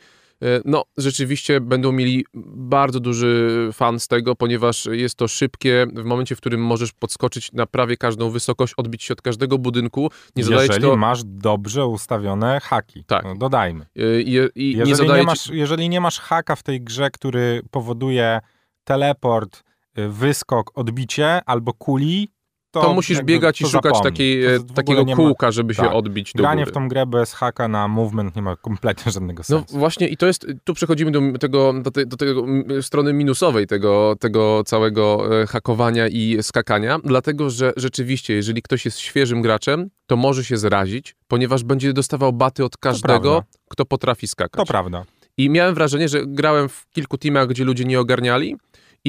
no 0.64 0.84
rzeczywiście 0.96 1.60
będą 1.60 1.92
mieli 1.92 2.24
bardzo 2.54 3.00
duży 3.00 3.70
fan 3.72 4.00
z 4.00 4.08
tego, 4.08 4.36
ponieważ 4.36 4.88
jest 4.92 5.14
to 5.14 5.28
szybkie 5.28 5.86
w 5.94 6.04
momencie, 6.04 6.36
w 6.36 6.40
którym 6.40 6.60
możesz 6.60 6.92
podskoczyć 6.92 7.52
na 7.52 7.66
prawie 7.66 7.96
każdą 7.96 8.30
wysokość, 8.30 8.74
odbić 8.76 9.02
się 9.02 9.14
od 9.14 9.22
każdego 9.22 9.58
budynku, 9.58 10.10
nie 10.36 10.42
jeżeli 10.42 10.82
to... 10.82 10.96
masz 10.96 11.24
dobrze 11.24 11.86
ustawione 11.86 12.60
haki. 12.60 13.04
Tak. 13.04 13.24
No, 13.24 13.34
dodajmy. 13.34 13.86
y, 13.98 14.22
I, 14.54 14.76
Jeżeli 14.76 15.08
nie 15.08 15.16
nie, 15.18 15.22
masz, 15.22 15.50
jeżeli 15.50 15.88
nie 15.88 16.00
masz 16.00 16.20
haka 16.20 16.56
w 16.56 16.62
tej 16.62 16.80
grze, 16.80 17.10
który 17.10 17.62
powoduje 17.70 18.40
teleport, 18.84 19.64
y, 19.98 20.08
wyskok, 20.08 20.78
odbicie 20.78 21.44
albo 21.46 21.72
kuli, 21.72 22.32
to, 22.80 22.86
To 22.86 22.94
musisz 22.94 23.22
biegać 23.22 23.60
i 23.60 23.64
to 23.64 23.70
szukać 23.70 23.84
zapomnij. 23.96 24.12
takiej, 24.12 24.46
e, 24.46 24.60
takiego 24.74 25.02
nie 25.02 25.16
ma- 25.16 25.22
kółka, 25.22 25.50
żeby 25.50 25.74
się 25.74 25.82
tak. 25.82 25.92
odbić 25.92 26.32
do 26.32 26.42
Granie 26.42 26.62
góry. 26.62 26.70
w 26.70 26.74
tą 26.74 26.88
grę 26.88 27.06
bez 27.06 27.32
haka 27.34 27.68
na 27.68 27.88
movement 27.88 28.36
nie 28.36 28.42
ma 28.42 28.56
kompletnie 28.56 29.12
żadnego 29.12 29.42
No 29.48 29.58
sensu. 29.58 29.78
właśnie 29.78 30.08
i 30.08 30.16
to 30.16 30.26
jest, 30.26 30.46
tu 30.64 30.74
przechodzimy 30.74 31.10
do 31.10 31.20
tego, 31.40 31.72
do, 31.82 31.90
te, 31.90 32.06
do 32.06 32.16
tego 32.16 32.44
strony 32.82 33.12
minusowej 33.12 33.66
tego, 33.66 34.16
tego 34.20 34.62
całego 34.66 35.28
e, 35.42 35.46
hakowania 35.46 36.08
i 36.08 36.38
skakania, 36.42 36.98
dlatego 37.04 37.50
że 37.50 37.72
rzeczywiście, 37.76 38.34
jeżeli 38.34 38.62
ktoś 38.62 38.84
jest 38.84 38.98
świeżym 38.98 39.42
graczem, 39.42 39.90
to 40.06 40.16
może 40.16 40.44
się 40.44 40.56
zrazić, 40.56 41.14
ponieważ 41.28 41.64
będzie 41.64 41.92
dostawał 41.92 42.32
baty 42.32 42.64
od 42.64 42.76
każdego, 42.76 43.42
kto 43.68 43.84
potrafi 43.84 44.28
skakać. 44.28 44.58
To 44.66 44.72
prawda. 44.72 45.04
I 45.36 45.50
miałem 45.50 45.74
wrażenie, 45.74 46.08
że 46.08 46.26
grałem 46.26 46.68
w 46.68 46.86
kilku 46.90 47.18
teamach, 47.18 47.48
gdzie 47.48 47.64
ludzie 47.64 47.84
nie 47.84 48.00
ogarniali 48.00 48.56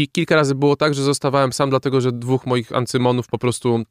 i 0.01 0.07
kilka 0.07 0.35
razy 0.35 0.55
było 0.55 0.75
tak, 0.75 0.93
że 0.93 1.03
zostawałem 1.03 1.53
sam, 1.53 1.69
dlatego 1.69 2.01
że 2.01 2.11
dwóch 2.11 2.45
moich 2.45 2.75
ancymonów 2.75 3.27
po 3.27 3.37
prostu 3.37 3.83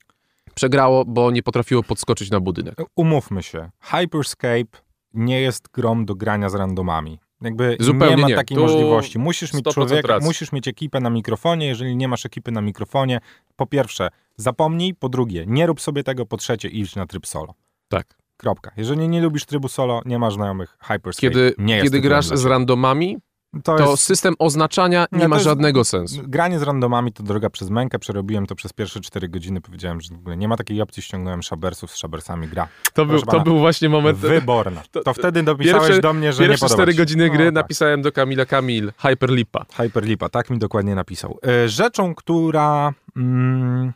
przegrało, 0.54 1.04
bo 1.04 1.30
nie 1.30 1.42
potrafiło 1.42 1.82
podskoczyć 1.82 2.30
na 2.30 2.40
budynek. 2.40 2.74
Umówmy 2.96 3.42
się, 3.42 3.70
Hyperscape 3.80 4.78
nie 5.14 5.40
jest 5.40 5.68
grą 5.68 6.04
do 6.04 6.14
grania 6.14 6.48
z 6.48 6.54
randomami. 6.54 7.18
Jakby 7.40 7.76
Zupełnie 7.80 8.16
nie 8.16 8.22
ma 8.22 8.28
nie. 8.28 8.34
takiej 8.34 8.56
Tu 8.56 8.62
możliwości. 8.62 9.18
Musisz 9.18 9.54
mieć 9.54 9.64
100% 9.64 9.72
człowieka, 9.72 10.08
racji. 10.08 10.26
musisz 10.26 10.52
mieć 10.52 10.68
ekipę 10.68 11.00
na 11.00 11.10
mikrofonie. 11.10 11.66
Jeżeli 11.66 11.96
nie 11.96 12.08
masz 12.08 12.26
ekipy 12.26 12.52
na 12.52 12.60
mikrofonie, 12.60 13.20
po 13.56 13.66
pierwsze, 13.66 14.08
zapomnij, 14.36 14.94
po 14.94 15.08
drugie, 15.08 15.44
nie 15.46 15.66
rób 15.66 15.80
sobie 15.80 16.04
tego, 16.04 16.26
po 16.26 16.36
trzecie, 16.36 16.68
idź 16.68 16.96
na 16.96 17.06
tryb 17.06 17.26
solo. 17.26 17.54
Tak. 17.88 18.18
Kropka. 18.36 18.70
Jeżeli 18.76 19.08
nie 19.08 19.20
lubisz 19.20 19.44
trybu 19.44 19.68
solo, 19.68 20.02
nie 20.04 20.18
masz 20.18 20.34
znajomych 20.34 20.76
Hyperscape. 20.80 21.28
Kiedy, 21.28 21.54
nie 21.58 21.82
kiedy 21.82 22.00
grasz 22.00 22.26
z 22.26 22.44
randomami, 22.44 23.16
to, 23.64 23.76
to 23.76 23.90
jest, 23.90 24.02
system 24.02 24.34
oznaczania 24.38 25.06
nie, 25.12 25.18
Nie, 25.18 25.28
ma 25.28 25.36
jest- 25.36 25.44
żadnego 25.44 25.84
sensu. 25.84 26.16
Granie 26.24 26.58
z 26.58 26.62
randomami 26.62 27.12
to 27.12 27.22
droga 27.22 27.50
przez 27.50 27.70
mękę. 27.70 27.98
Przerobiłem 27.98 28.46
to 28.46 28.54
przez 28.54 28.72
pierwsze 28.72 29.00
4 29.00 29.28
godziny. 29.28 29.60
Powiedziałem, 29.60 30.00
że 30.00 30.14
w 30.14 30.18
ogóle 30.18 30.36
nie 30.36 30.48
ma 30.48 30.56
takiej 30.56 30.82
opcji. 30.82 31.02
Ściągnąłem 31.02 31.42
Shabersów, 31.42 31.90
z 31.90 31.94
Shabersami 31.96 32.48
gra. 32.48 32.68
To 32.94 33.04
był, 33.06 33.12
proszę 33.12 33.26
to 33.26 33.32
pana. 33.32 33.44
był 33.44 33.58
właśnie 33.58 33.88
moment... 33.88 34.18
Wyborna. 34.18 34.82
to- 34.90 35.02
To 35.02 35.14
wtedy 35.14 35.42
dopisałeś 35.42 35.86
pierwsze- 35.86 36.02
do 36.02 36.12
mnie, 36.12 36.32
że 36.32 36.42
nie 36.42 36.48
Pierwsze 36.48 36.66
podoba 36.66 36.76
4 36.82 36.92
ci. 36.92 36.98
godziny 36.98 37.30
gry 37.30 37.44
No, 37.44 37.44
tak. 37.44 37.54
napisałem 37.54 38.02
do 38.02 38.12
Kamila 38.12 38.46
Kamil, 38.46 38.92
Hyperlipa. 38.98 39.66
Hyperlipa, 39.76 40.28
tak 40.28 40.50
mi 40.50 40.58
dokładnie 40.58 40.94
napisał. 40.94 41.38
E, 41.64 41.68
Rzeczą, 41.68 42.14
która, 42.14 42.92
mm, 43.16 43.92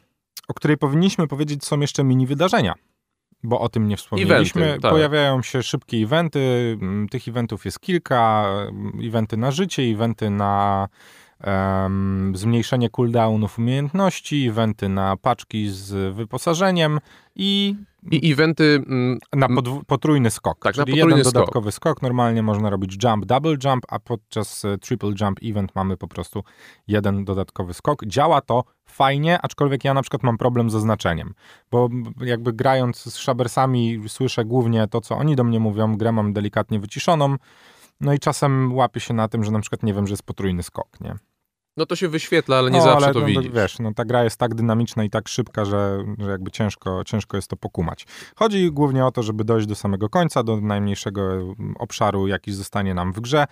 o 0.49 0.55
której 0.55 0.77
powinniśmy 0.77 1.29
powiedzieć, 1.29 1.65
są 1.65 1.81
jeszcze 1.81 2.05
mini 2.05 2.27
wydarzenia. 2.27 2.75
Bo 3.43 3.61
o 3.61 3.69
tym 3.69 3.89
nie 3.89 3.97
wspomnieliśmy. 3.97 4.63
Eventy, 4.63 4.83
tak. 4.83 4.91
Pojawiają 4.91 5.43
się 5.43 5.63
szybkie 5.63 5.97
eventy. 5.97 6.79
Tych 7.11 7.29
eventów 7.29 7.65
jest 7.65 7.81
kilka. 7.81 8.47
Eventy 9.05 9.37
na 9.37 9.51
życie, 9.51 9.83
eventy 9.83 10.31
na 10.31 10.89
em, 11.43 12.33
zmniejszenie 12.37 12.91
cooldownów 12.91 13.59
umiejętności, 13.59 14.49
eventy 14.49 14.89
na 14.89 15.17
paczki 15.17 15.69
z 15.69 16.15
wyposażeniem 16.15 16.99
i 17.37 17.77
I 18.11 18.33
eventy... 18.33 18.83
Mm, 18.87 19.19
na 19.33 19.49
podw- 19.49 19.85
potrójny 19.87 20.31
skok. 20.31 20.59
Tak, 20.63 20.77
na 20.77 20.85
czyli 20.85 20.97
jeden 20.99 21.21
skok. 21.21 21.33
dodatkowy 21.35 21.73
skok. 21.73 22.03
Normalnie 22.03 22.43
można 22.43 22.71
robić 22.71 23.05
jump, 23.05 23.25
double 23.25 23.57
jump, 23.65 23.85
a 23.89 23.99
podczas 23.99 24.65
e, 24.65 24.79
triple 24.79 25.13
jump 25.21 25.39
event 25.43 25.75
mamy 25.75 25.97
po 25.97 26.09
prostu 26.09 26.43
jeden 26.89 27.25
dodatkowy 27.25 27.75
skok. 27.75 28.05
Działa 28.07 28.41
to 28.41 28.65
fajnie, 28.87 29.39
aczkolwiek 29.43 29.85
ja 29.85 29.95
na 29.95 30.03
przykład 30.03 30.23
mam 30.23 30.39
problem 30.39 30.71
ze 30.71 30.81
znaczeniem, 30.81 31.35
bo 31.71 31.89
jakby 32.21 32.53
grając 32.53 33.03
z 33.03 33.17
szabersami 33.17 34.03
słyszę 34.09 34.45
głównie 34.45 34.87
to, 34.89 35.01
co 35.01 35.17
oni 35.17 35.37
do 35.37 35.45
mnie 35.45 35.61
mówią, 35.61 35.97
grę 35.97 36.13
mam 36.13 36.33
delikatnie 36.33 36.81
wyciszoną, 36.81 37.37
no 38.01 38.13
i 38.13 38.19
czasem 38.19 38.75
łapię 38.75 39.01
się 39.01 39.15
na 39.15 39.29
tym, 39.29 39.45
że 39.45 39.51
na 39.51 39.61
przykład 39.61 39.83
nie 39.83 39.95
wiem, 39.95 40.07
że 40.07 40.13
jest 40.13 40.23
potrójny 40.23 40.63
skok, 40.63 41.01
nie? 41.01 41.15
No 41.77 41.87
to 41.87 41.97
się 41.97 42.09
wyświetla, 42.09 42.57
ale 42.57 42.71
nie 42.71 42.79
no, 42.79 42.85
zawsze 42.85 43.05
ale, 43.05 43.15
to 43.15 43.21
no, 43.21 43.27
widzisz. 43.27 43.53
Wiesz, 43.53 43.79
no 43.79 43.95
ta 43.95 44.05
gra 44.05 44.25
jest 44.25 44.37
tak 44.37 44.55
dynamiczna 44.55 45.05
i 45.05 45.11
tak 45.11 45.29
szybka, 45.29 45.65
że, 45.65 46.05
że 46.19 46.31
jakby 46.31 46.51
ciężko, 46.51 47.05
ciężko 47.05 47.37
jest 47.37 47.49
to 47.49 47.57
pokumać. 47.57 48.07
Chodzi 48.37 48.73
głównie 48.73 49.07
o 49.07 49.13
to, 49.13 49.23
żeby 49.23 49.45
dojść 49.45 49.67
do 49.67 49.75
samego 49.75 50.09
końca, 50.09 50.43
do 50.43 50.61
najmniejszego 50.61 51.33
mm, 51.33 51.75
obszaru, 51.79 52.27
jaki 52.27 52.53
zostanie 52.53 52.95
nam 52.95 53.13
w 53.13 53.21
grze 53.21 53.47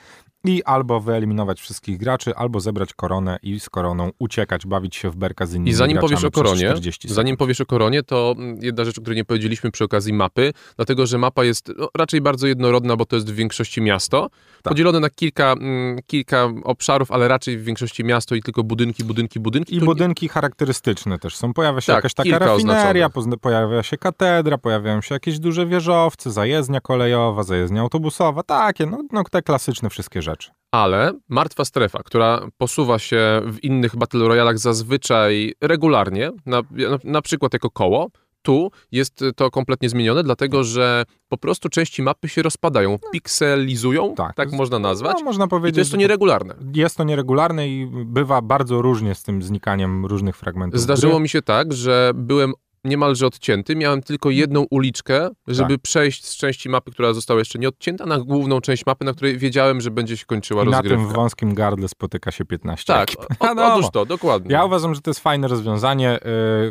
i 0.44 0.62
albo 0.62 1.00
wyeliminować 1.00 1.60
wszystkich 1.60 1.98
graczy, 1.98 2.34
albo 2.36 2.60
zebrać 2.60 2.94
koronę 2.94 3.38
i 3.42 3.60
z 3.60 3.70
koroną 3.70 4.10
uciekać, 4.18 4.66
bawić 4.66 4.96
się 4.96 5.10
w 5.10 5.16
berka 5.16 5.46
z 5.46 5.54
innymi 5.54 5.70
I 5.70 5.74
zanim 5.74 5.98
powiesz 5.98 6.24
o 6.24 6.30
koronie, 6.30 6.70
40 6.70 7.02
sekund. 7.02 7.14
zanim 7.14 7.36
powiesz 7.36 7.60
o 7.60 7.66
koronie, 7.66 8.02
to 8.02 8.34
mm, 8.38 8.58
jedna 8.62 8.84
rzecz, 8.84 8.98
o 8.98 9.00
której 9.00 9.16
nie 9.16 9.24
powiedzieliśmy 9.24 9.70
przy 9.70 9.84
okazji 9.84 10.12
mapy, 10.12 10.52
dlatego 10.76 11.06
że 11.06 11.18
mapa 11.18 11.44
jest 11.44 11.72
no, 11.78 11.88
raczej 11.96 12.20
bardzo 12.20 12.46
jednorodna, 12.46 12.96
bo 12.96 13.06
to 13.06 13.16
jest 13.16 13.30
w 13.30 13.34
większości 13.34 13.80
miasto, 13.80 14.30
Tak. 14.62 14.72
podzielone 14.72 15.00
na 15.00 15.10
kilka, 15.10 15.52
mm, 15.52 15.98
kilka 16.06 16.48
obszarów, 16.64 17.10
ale 17.12 17.28
raczej 17.28 17.58
w 17.58 17.64
większości 17.64 18.04
miasto 18.04 18.09
i 18.36 18.42
tylko 18.42 18.64
budynki, 18.64 19.04
budynki, 19.04 19.40
budynki. 19.40 19.76
I 19.76 19.80
budynki 19.80 20.28
charakterystyczne 20.28 21.18
też 21.18 21.36
są. 21.36 21.52
Pojawia 21.54 21.80
się 21.80 21.86
Tak, 21.86 21.96
jakaś 21.96 22.14
taka 22.14 22.38
rafineria, 22.38 23.06
oznaczonych. 23.06 23.40
pojawia 23.40 23.82
się 23.82 23.98
katedra, 23.98 24.58
pojawiają 24.58 25.00
się 25.00 25.14
jakieś 25.14 25.38
duże 25.38 25.66
wieżowce, 25.66 26.30
zajezdnia 26.30 26.80
kolejowa, 26.80 27.42
zajezdnia 27.42 27.80
autobusowa, 27.80 28.42
takie, 28.42 28.86
no, 28.86 28.98
no 29.12 29.24
te 29.30 29.42
klasyczne 29.42 29.90
wszystkie 29.90 30.22
rzeczy. 30.22 30.50
Ale 30.72 31.12
martwa 31.28 31.64
strefa, 31.64 32.02
która 32.02 32.40
posuwa 32.58 32.98
się 32.98 33.40
w 33.46 33.64
innych 33.64 33.96
Battle 33.96 34.28
Royalach 34.28 34.58
zazwyczaj 34.58 35.54
regularnie, 35.60 36.30
na, 36.46 36.62
na, 36.70 36.98
na 37.04 37.22
przykład 37.22 37.52
jako 37.52 37.70
koło, 37.70 38.10
tu 38.42 38.70
jest 38.92 39.25
to 39.37 39.50
kompletnie 39.50 39.88
zmienione, 39.88 40.23
dlatego 40.23 40.64
że 40.64 41.04
po 41.28 41.37
prostu 41.38 41.68
części 41.68 42.02
mapy 42.02 42.28
się 42.28 42.42
rozpadają, 42.42 42.99
pikselizują, 43.12 44.14
tak, 44.14 44.35
Tak. 44.37 44.52
można 44.52 44.78
nazwać, 44.78 45.16
No, 45.18 45.25
można 45.25 45.44
i 45.44 45.49
powiedzieć, 45.49 45.75
to 45.75 45.80
jest 45.80 45.90
to 45.90 45.97
nieregularne. 45.97 46.54
jest 46.75 46.97
to 46.97 47.04
nieregularne 47.04 47.68
i 47.68 47.87
bywa 47.87 48.42
bardzo 48.42 48.82
różnie 48.82 49.14
z 49.14 49.23
tym 49.23 49.42
znikaniem 49.42 50.06
różnych 50.06 50.37
fragmentów. 50.37 50.80
Zdarzyło 50.80 51.12
gry. 51.14 51.23
mi 51.23 51.28
się 51.28 51.42
tak, 51.42 51.73
że 51.73 52.12
byłem 52.14 52.52
niemalże 52.84 53.26
odcięty, 53.26 53.76
miałem 53.76 54.02
tylko 54.02 54.30
jedną 54.30 54.66
uliczkę, 54.70 55.28
żeby 55.46 55.75
Tak. 55.75 55.82
przejść 55.82 56.26
z 56.26 56.37
części 56.37 56.68
mapy, 56.68 56.90
która 56.90 57.12
została 57.12 57.38
jeszcze 57.38 57.58
nie 57.58 57.68
odcięta, 57.68 58.06
na 58.06 58.18
główną 58.18 58.60
część 58.60 58.87
mapy, 58.87 59.04
na 59.04 59.12
której 59.12 59.38
wiedziałem, 59.38 59.80
że 59.80 59.90
będzie 59.90 60.16
się 60.16 60.25
kończyła 60.26 60.64
I 60.64 60.68
na 60.68 60.82
tym 60.82 60.90
rozgrywka. 60.92 61.14
wąskim 61.16 61.54
gardle 61.54 61.88
spotyka 61.88 62.30
się 62.30 62.44
15 62.44 62.84
Tak, 62.92 63.02
ekip. 63.10 63.20
o, 63.40 63.44
Wiadomo. 63.46 63.75
otóż 63.75 63.90
to, 63.92 64.06
dokładnie. 64.06 64.52
Ja 64.52 64.64
uważam, 64.64 64.94
że 64.94 65.00
to 65.00 65.10
jest 65.10 65.20
fajne 65.20 65.49
rozwiązanie. 65.49 66.18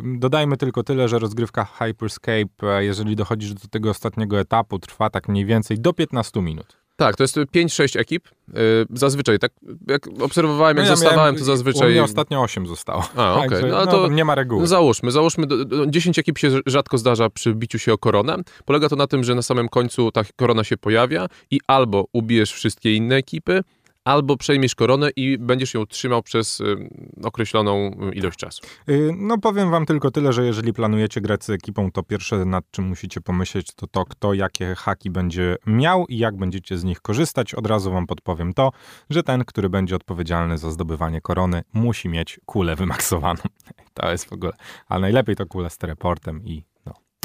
Yy, 0.04 0.20
Dodajmy 0.20 0.58
tylko 0.58 0.84
tyle, 0.84 1.08
że 1.08 1.20
rozgrywka 1.20 1.66
Hyperscape, 1.66 2.46
e, 2.63 2.86
jeżeli 2.86 3.16
dochodzisz 3.16 3.54
do 3.54 3.68
tego 3.68 3.89
ostatniego 3.89 4.39
etapu, 4.39 4.80
trwa 4.80 5.10
tak 5.10 5.28
mniej 5.30 5.46
więcej 5.46 5.80
do 5.80 5.94
15 5.94 6.42
minut. 6.42 6.78
Tak, 7.00 7.15
to 7.15 7.24
jest 7.24 7.36
5-6 7.38 8.00
ekip. 8.00 8.27
Yy, 8.48 8.56
zazwyczaj, 8.94 9.39
tak 9.39 9.51
jak 9.88 10.08
obserwowałem, 10.22 10.77
jak 10.77 10.86
No 10.86 10.89
ja 10.91 10.96
zostawałem, 10.96 11.20
miałem- 11.20 11.36
to 11.36 11.41
U 11.41 11.46
zazwyczaj... 11.46 11.91
mnie 11.91 12.03
ostatnio 12.03 12.41
8 12.41 12.68
zostało. 12.68 13.03
A, 13.15 13.34
okej, 13.38 13.50
Także, 13.50 13.68
no 13.68 13.86
no, 13.86 13.91
to- 13.91 14.08
nie 14.08 14.25
ma 14.25 14.36
reguły. 14.36 14.62
No 14.62 14.68
załóżmy, 14.68 15.12
załóżmy, 15.12 15.48
do- 15.48 15.65
do- 15.65 15.86
10 15.86 16.20
ekip 16.20 16.38
się 16.38 16.50
rzadko 16.65 16.98
zdarza 16.98 17.29
przy 17.29 17.56
biciu 17.56 17.79
się 17.79 17.94
o 17.94 17.98
koronę. 17.98 18.36
Polega 18.65 18.89
to 18.89 18.96
na 18.96 19.08
tym, 19.08 19.24
że 19.24 19.36
na 19.36 19.41
samym 19.41 19.70
końcu 19.70 20.12
ta 20.12 20.22
korona 20.36 20.63
się 20.63 20.77
pojawia 20.77 21.27
i 21.51 21.60
albo 21.68 22.06
ubijesz 22.13 22.53
wszystkie 22.53 22.96
inne 22.96 23.15
ekipy, 23.15 23.62
albo 24.03 24.38
przejmiesz 24.38 24.75
koronę 24.75 25.10
i 25.15 25.38
będziesz 25.38 25.74
ją 25.74 25.86
trzymał 25.86 26.24
przez 26.24 26.62
y, 26.62 26.89
określoną 27.24 27.91
y, 28.12 28.15
ilość 28.15 28.39
czasu. 28.39 28.62
Yy, 28.88 29.13
No 29.18 29.38
powiem 29.38 29.72
wam 29.72 29.86
tylko 29.86 30.12
tyle, 30.12 30.34
że 30.34 30.46
jeżeli 30.46 30.74
planujecie 30.74 31.22
grać 31.22 31.44
z 31.44 31.50
ekipą, 31.50 31.91
to 31.91 32.03
pierwsze 32.03 32.46
nad 32.46 32.72
czym 32.72 32.86
musicie 32.86 33.22
pomyśleć, 33.22 33.74
to 33.75 33.88
to, 33.88 34.06
kto 34.06 34.34
jakie 34.34 34.75
haki 34.75 35.10
będzie 35.10 35.56
miał 35.68 36.06
i 36.08 36.18
jak 36.18 36.38
będziecie 36.38 36.77
z 36.77 36.84
nich 36.84 37.01
korzystać. 37.01 37.53
Od 37.53 37.68
razu 37.68 37.91
wam 37.91 38.08
podpowiem 38.08 38.53
to, 38.53 38.72
że 39.10 39.24
ten, 39.24 39.46
który 39.46 39.70
będzie 39.70 39.96
odpowiedzialny 39.96 40.58
za 40.58 40.72
zdobywanie 40.72 41.22
korony, 41.22 41.62
musi 41.74 42.10
mieć 42.10 42.39
kulę 42.46 42.75
wymaksowaną. 42.75 43.41
To 43.94 44.12
jest 44.12 44.29
w 44.29 44.34
ogóle, 44.34 44.53
ale 44.88 45.01
najlepiej 45.01 45.36
to 45.36 45.46
kulę 45.46 45.70
z 45.70 45.77
teleportem 45.77 46.46
i. 46.46 46.69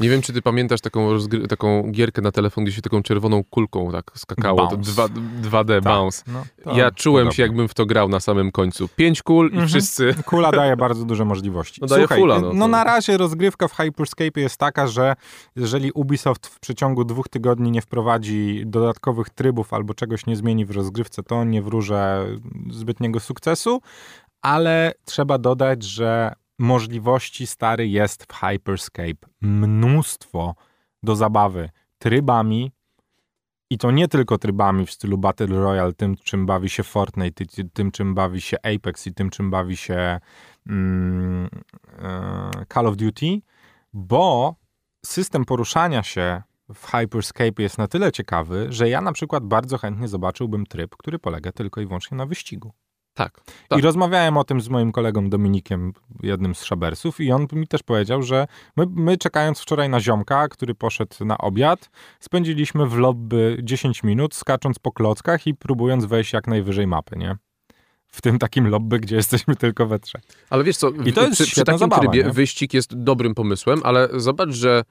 Nie 0.00 0.08
wiem, 0.08 0.22
czy 0.22 0.32
ty 0.32 0.42
pamiętasz 0.42 0.80
taką, 0.80 1.08
taką 1.48 1.90
gierkę 1.90 2.22
na 2.22 2.32
telefon, 2.32 2.64
gdzie 2.64 2.72
się 2.72 2.82
taką 2.82 3.02
czerwoną 3.02 3.44
kulką 3.44 3.92
tak 3.92 4.10
skakało, 4.14 4.66
to 4.66 4.76
Bounce. 4.76 4.92
2, 4.92 5.06
2D 5.42 5.82
bounce. 5.82 6.22
No, 6.26 6.44
to 6.64 6.76
Ja 6.76 6.90
czułem 6.90 7.20
podobnie. 7.24 7.36
się, 7.36 7.42
jakbym 7.42 7.68
w 7.68 7.74
to 7.74 7.86
grał 7.86 8.08
na 8.08 8.20
samym 8.20 8.52
końcu. 8.52 8.88
Pięć 8.88 9.22
kul 9.22 9.46
i 9.46 9.50
Mhm. 9.50 9.68
wszyscy... 9.68 10.14
Kula 10.26 10.52
daje 10.52 10.76
bardzo 10.76 11.04
duże 11.04 11.24
możliwości. 11.24 11.80
No 11.80 11.86
daje 11.86 12.02
Słuchaj, 12.02 12.18
fula, 12.20 12.40
no, 12.40 12.52
no 12.52 12.64
to- 12.64 12.68
na 12.68 12.84
razie 12.84 13.16
rozgrywka 13.16 13.68
w 13.68 13.72
Hyperscape 13.76 14.40
jest 14.40 14.56
taka, 14.56 14.86
że 14.86 15.16
jeżeli 15.56 15.92
Ubisoft 15.92 16.46
w 16.46 16.60
przeciągu 16.60 17.04
dwóch 17.04 17.28
tygodni 17.28 17.70
nie 17.70 17.82
wprowadzi 17.82 18.62
dodatkowych 18.66 19.30
trybów 19.30 19.72
albo 19.74 19.94
czegoś 19.94 20.26
nie 20.26 20.36
zmieni 20.36 20.64
w 20.66 20.70
rozgrywce, 20.70 21.22
to 21.22 21.44
nie 21.44 21.62
wróżę 21.62 22.26
zbytniego 22.70 23.20
sukcesu, 23.20 23.80
ale 24.42 24.92
trzeba 25.04 25.38
dodać, 25.38 25.82
że 25.82 26.32
możliwości 26.58 27.46
stary 27.46 27.88
jest 27.88 28.24
w 28.24 28.32
Hyperscape 28.34 29.28
mnóstwo 29.40 30.54
do 31.02 31.16
zabawy 31.16 31.70
trybami, 31.98 32.72
i 33.70 33.78
to 33.78 33.90
nie 33.90 34.08
tylko 34.08 34.38
trybami 34.38 34.86
w 34.86 34.90
stylu 34.90 35.18
Battle 35.18 35.46
Royale, 35.46 35.92
tym 35.92 36.16
czym 36.16 36.46
bawi 36.46 36.68
się 36.68 36.82
Fortnite, 36.82 37.46
ty- 37.46 37.70
tym 37.72 37.90
czym 37.90 38.14
bawi 38.14 38.40
się 38.40 38.56
Apex 38.62 39.06
i 39.06 39.14
tym 39.14 39.30
czym 39.30 39.50
bawi 39.50 39.76
się 39.76 40.20
mm, 40.66 41.48
e, 41.98 42.50
Call 42.74 42.86
of 42.86 42.96
Duty, 42.96 43.40
bo 43.92 44.54
system 45.04 45.44
poruszania 45.44 46.02
się 46.02 46.42
w 46.74 46.86
Hyperscape 46.86 47.62
jest 47.62 47.78
na 47.78 47.88
tyle 47.88 48.12
ciekawy, 48.12 48.66
że 48.70 48.88
ja 48.88 49.00
na 49.00 49.12
przykład 49.12 49.44
bardzo 49.44 49.78
chętnie 49.78 50.08
zobaczyłbym 50.08 50.66
tryb, 50.66 50.96
który 50.96 51.18
polega 51.18 51.52
tylko 51.52 51.80
i 51.80 51.86
wyłącznie 51.86 52.16
na 52.16 52.26
wyścigu. 52.26 52.72
Tak. 53.14 53.40
Tak. 53.68 53.78
I 53.78 53.82
rozmawiałem 53.82 54.36
o 54.36 54.44
tym 54.44 54.60
z 54.60 54.68
moim 54.68 54.92
kolegą 54.92 55.30
Dominikiem, 55.30 55.92
jednym 56.22 56.54
z 56.54 56.64
Szabersów, 56.64 57.20
i 57.20 57.32
on 57.32 57.46
mi 57.52 57.68
też 57.68 57.82
powiedział, 57.82 58.22
że 58.22 58.46
my, 58.76 58.86
my 58.90 59.18
czekając 59.18 59.60
wczoraj 59.60 59.88
na 59.88 60.00
ziomka, 60.00 60.48
który 60.48 60.74
poszedł 60.74 61.24
na 61.24 61.38
obiad, 61.38 61.90
spędziliśmy 62.20 62.86
w 62.86 62.98
lobby 62.98 63.58
10 63.62 64.02
minut, 64.02 64.34
skacząc 64.34 64.78
po 64.78 64.92
klockach 64.92 65.46
i 65.46 65.54
próbując 65.54 66.04
wejść 66.04 66.32
jak 66.32 66.46
najwyżej 66.46 66.86
mapy, 66.86 67.16
nie? 67.18 67.36
W 68.06 68.20
tym 68.20 68.38
takim 68.38 68.68
lobby, 68.68 69.00
gdzie 69.00 69.16
jesteśmy 69.22 69.56
tylko 69.56 69.86
we 69.86 69.98
trzech. 69.98 70.22
Ale 70.50 70.64
wiesz 70.64 70.76
co, 70.76 70.90
I 70.90 71.12
to 71.12 71.22
jest 71.22 71.32
przy, 71.32 71.46
przy 71.46 71.64
takim 71.64 71.78
zabawa, 71.78 72.02
trybie 72.02 72.24
nie? 72.24 72.32
wyścig 72.32 72.74
jest 72.74 73.02
dobrym 73.02 73.34
pomysłem, 73.34 73.80
ale 73.84 74.08
zobacz, 74.12 74.50
że 74.50 74.82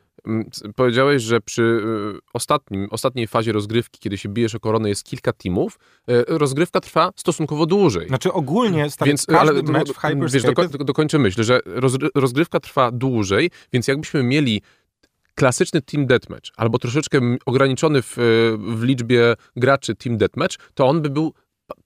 powiedziałeś, 0.76 1.22
że 1.22 1.42
przy 1.42 1.62
y, 1.62 2.20
ostatnim, 2.34 2.88
ostatniej 2.92 3.28
fazie 3.28 3.52
rozgrywki, 3.52 4.00
kiedy 4.00 4.18
się 4.18 4.30
bijesz 4.30 4.56
o 4.56 4.60
koronę, 4.60 4.90
jest 4.90 5.04
kilka 5.04 5.34
teamów, 5.34 5.80
y, 6.10 6.26
rozgrywka 6.28 6.80
trwa 6.80 7.12
stosunkowo 7.16 7.66
dłużej. 7.66 8.08
Znaczy 8.08 8.34
ogólnie 8.34 8.90
stary, 8.90 9.10
Więc, 9.10 9.26
każdy 9.26 9.52
ale 9.52 9.64
mecz 9.64 9.92
w 9.92 10.02
wiesz, 10.02 10.44
Hyperscape... 10.44 10.68
doko, 10.68 10.84
dokończę 10.84 11.20
myśl, 11.20 11.44
że 11.44 11.60
rozgry- 11.66 12.10
rozgrywka 12.16 12.60
trwa 12.60 12.92
dłużej, 12.92 13.52
więc 13.74 13.88
jakbyśmy 13.88 14.24
mieli 14.24 14.62
klasyczny 15.36 15.82
Team 15.82 16.08
Deathmatch, 16.08 16.50
albo 16.58 16.80
troszeczkę 16.80 17.20
ograniczony 17.46 18.02
w, 18.02 18.18
w 18.58 18.84
liczbie 18.84 19.36
graczy 19.56 19.96
Team 19.96 20.18
Deathmatch, 20.18 20.56
to 20.74 20.88
on 20.88 21.02
by 21.02 21.10
był 21.10 21.34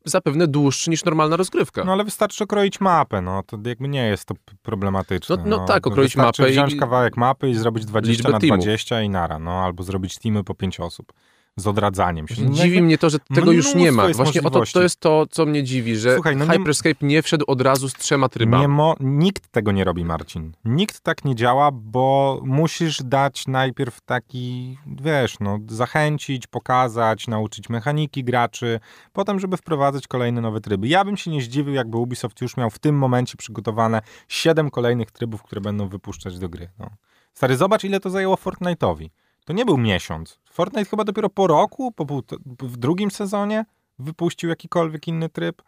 zapewne 0.05 0.47
dłuższy 0.47 0.89
niż 0.89 1.05
normalna 1.05 1.35
rozgrywka. 1.35 1.83
No 1.83 1.91
ale 1.91 2.03
wystarczy 2.03 2.43
okroić 2.43 2.79
mapę, 2.81 3.21
no 3.21 3.43
to 3.43 3.57
jakby 3.65 3.87
nie 3.87 4.07
jest 4.07 4.25
to 4.25 4.35
problematyczne. 4.63 5.35
No, 5.37 5.43
no 5.57 5.65
tak, 5.65 5.87
okroić 5.87 6.07
wystarczy 6.15 6.41
mapę 6.41 6.51
wziąć 6.51 6.73
i- 6.73 6.77
kawałek 6.79 7.17
mapy 7.17 7.49
i 7.49 7.55
zrobić 7.55 7.85
20 7.85 8.11
Liczbę 8.17 8.31
na 8.31 8.39
teamów. 8.39 8.57
20 8.57 9.01
i 9.01 9.09
nara, 9.09 9.39
no 9.39 9.51
albo 9.51 9.83
zrobić 9.83 10.17
teamy 10.19 10.43
po 10.43 10.55
5 10.55 10.79
osób 10.79 11.13
z 11.57 11.67
odradzaniem 11.67 12.27
się. 12.27 12.43
No, 12.43 12.51
Dziwi 12.51 12.81
mnie 12.81 12.97
to, 12.97 13.09
że 13.09 13.19
tego 13.19 13.51
już 13.51 13.75
nie 13.75 13.91
ma. 13.91 14.07
Właśnie 14.13 14.41
o 14.41 14.49
to, 14.49 14.63
to 14.73 14.81
jest 14.83 14.99
to, 14.99 15.25
co 15.29 15.45
mnie 15.45 15.63
dziwi, 15.63 15.95
że 15.95 16.13
Słuchaj, 16.13 16.35
no 16.35 16.45
nie- 16.45 16.51
Hyperscape 16.51 16.95
nie 17.05 17.21
wszedł 17.21 17.45
od 17.47 17.61
razu 17.61 17.89
z 17.89 17.93
trzema 17.93 18.29
trybami. 18.29 18.61
Nie 18.61 18.67
mo- 18.67 18.95
nikt 18.99 19.47
tego 19.47 19.71
nie 19.71 19.83
robi, 19.83 20.05
Marcin. 20.05 20.51
Nikt 20.65 20.99
tak 20.99 21.25
nie 21.25 21.35
działa, 21.35 21.71
bo 21.71 22.39
musisz 22.43 23.03
dać 23.03 23.47
najpierw 23.47 24.01
taki, 24.01 24.77
wiesz, 24.87 25.35
no, 25.39 25.59
zachęcić, 25.67 26.47
pokazać, 26.47 27.27
nauczyć 27.27 27.69
mechaniki 27.69 28.23
graczy, 28.23 28.79
potem, 29.13 29.39
żeby 29.39 29.57
wprowadzać 29.57 30.07
kolejne 30.07 30.41
nowe 30.41 30.61
tryby. 30.61 30.87
Ja 30.87 31.05
bym 31.05 31.17
się 31.17 31.31
nie 31.31 31.41
zdziwił, 31.41 31.73
jakby 31.73 31.97
Ubisoft 31.97 32.41
już 32.41 32.57
miał 32.57 32.69
w 32.69 32.79
tym 32.79 32.95
momencie 32.97 33.37
przygotowane 33.37 34.01
siedem 34.27 34.69
kolejnych 34.69 35.11
trybów, 35.11 35.43
które 35.43 35.61
będą 35.61 35.87
wypuszczać 35.89 36.39
do 36.39 36.49
gry. 36.49 36.69
No. 36.79 36.89
Stary, 37.33 37.57
zobacz, 37.57 37.83
ile 37.83 37.99
to 37.99 38.09
zajęło 38.09 38.35
Fortnite'owi. 38.35 39.09
To 39.47 39.53
nie 39.53 39.65
był 39.65 39.77
miesiąc. 39.77 40.39
Fortnite 40.51 40.89
chyba 40.89 41.03
dopiero 41.03 41.29
po 41.29 41.47
roku, 41.47 41.91
po 41.91 42.05
pół, 42.05 42.23
w 42.61 42.77
drugim 42.77 43.11
sezonie 43.11 43.65
wypuścił 43.99 44.49
jakikolwiek 44.49 45.07
inny 45.07 45.29
tryb. 45.29 45.61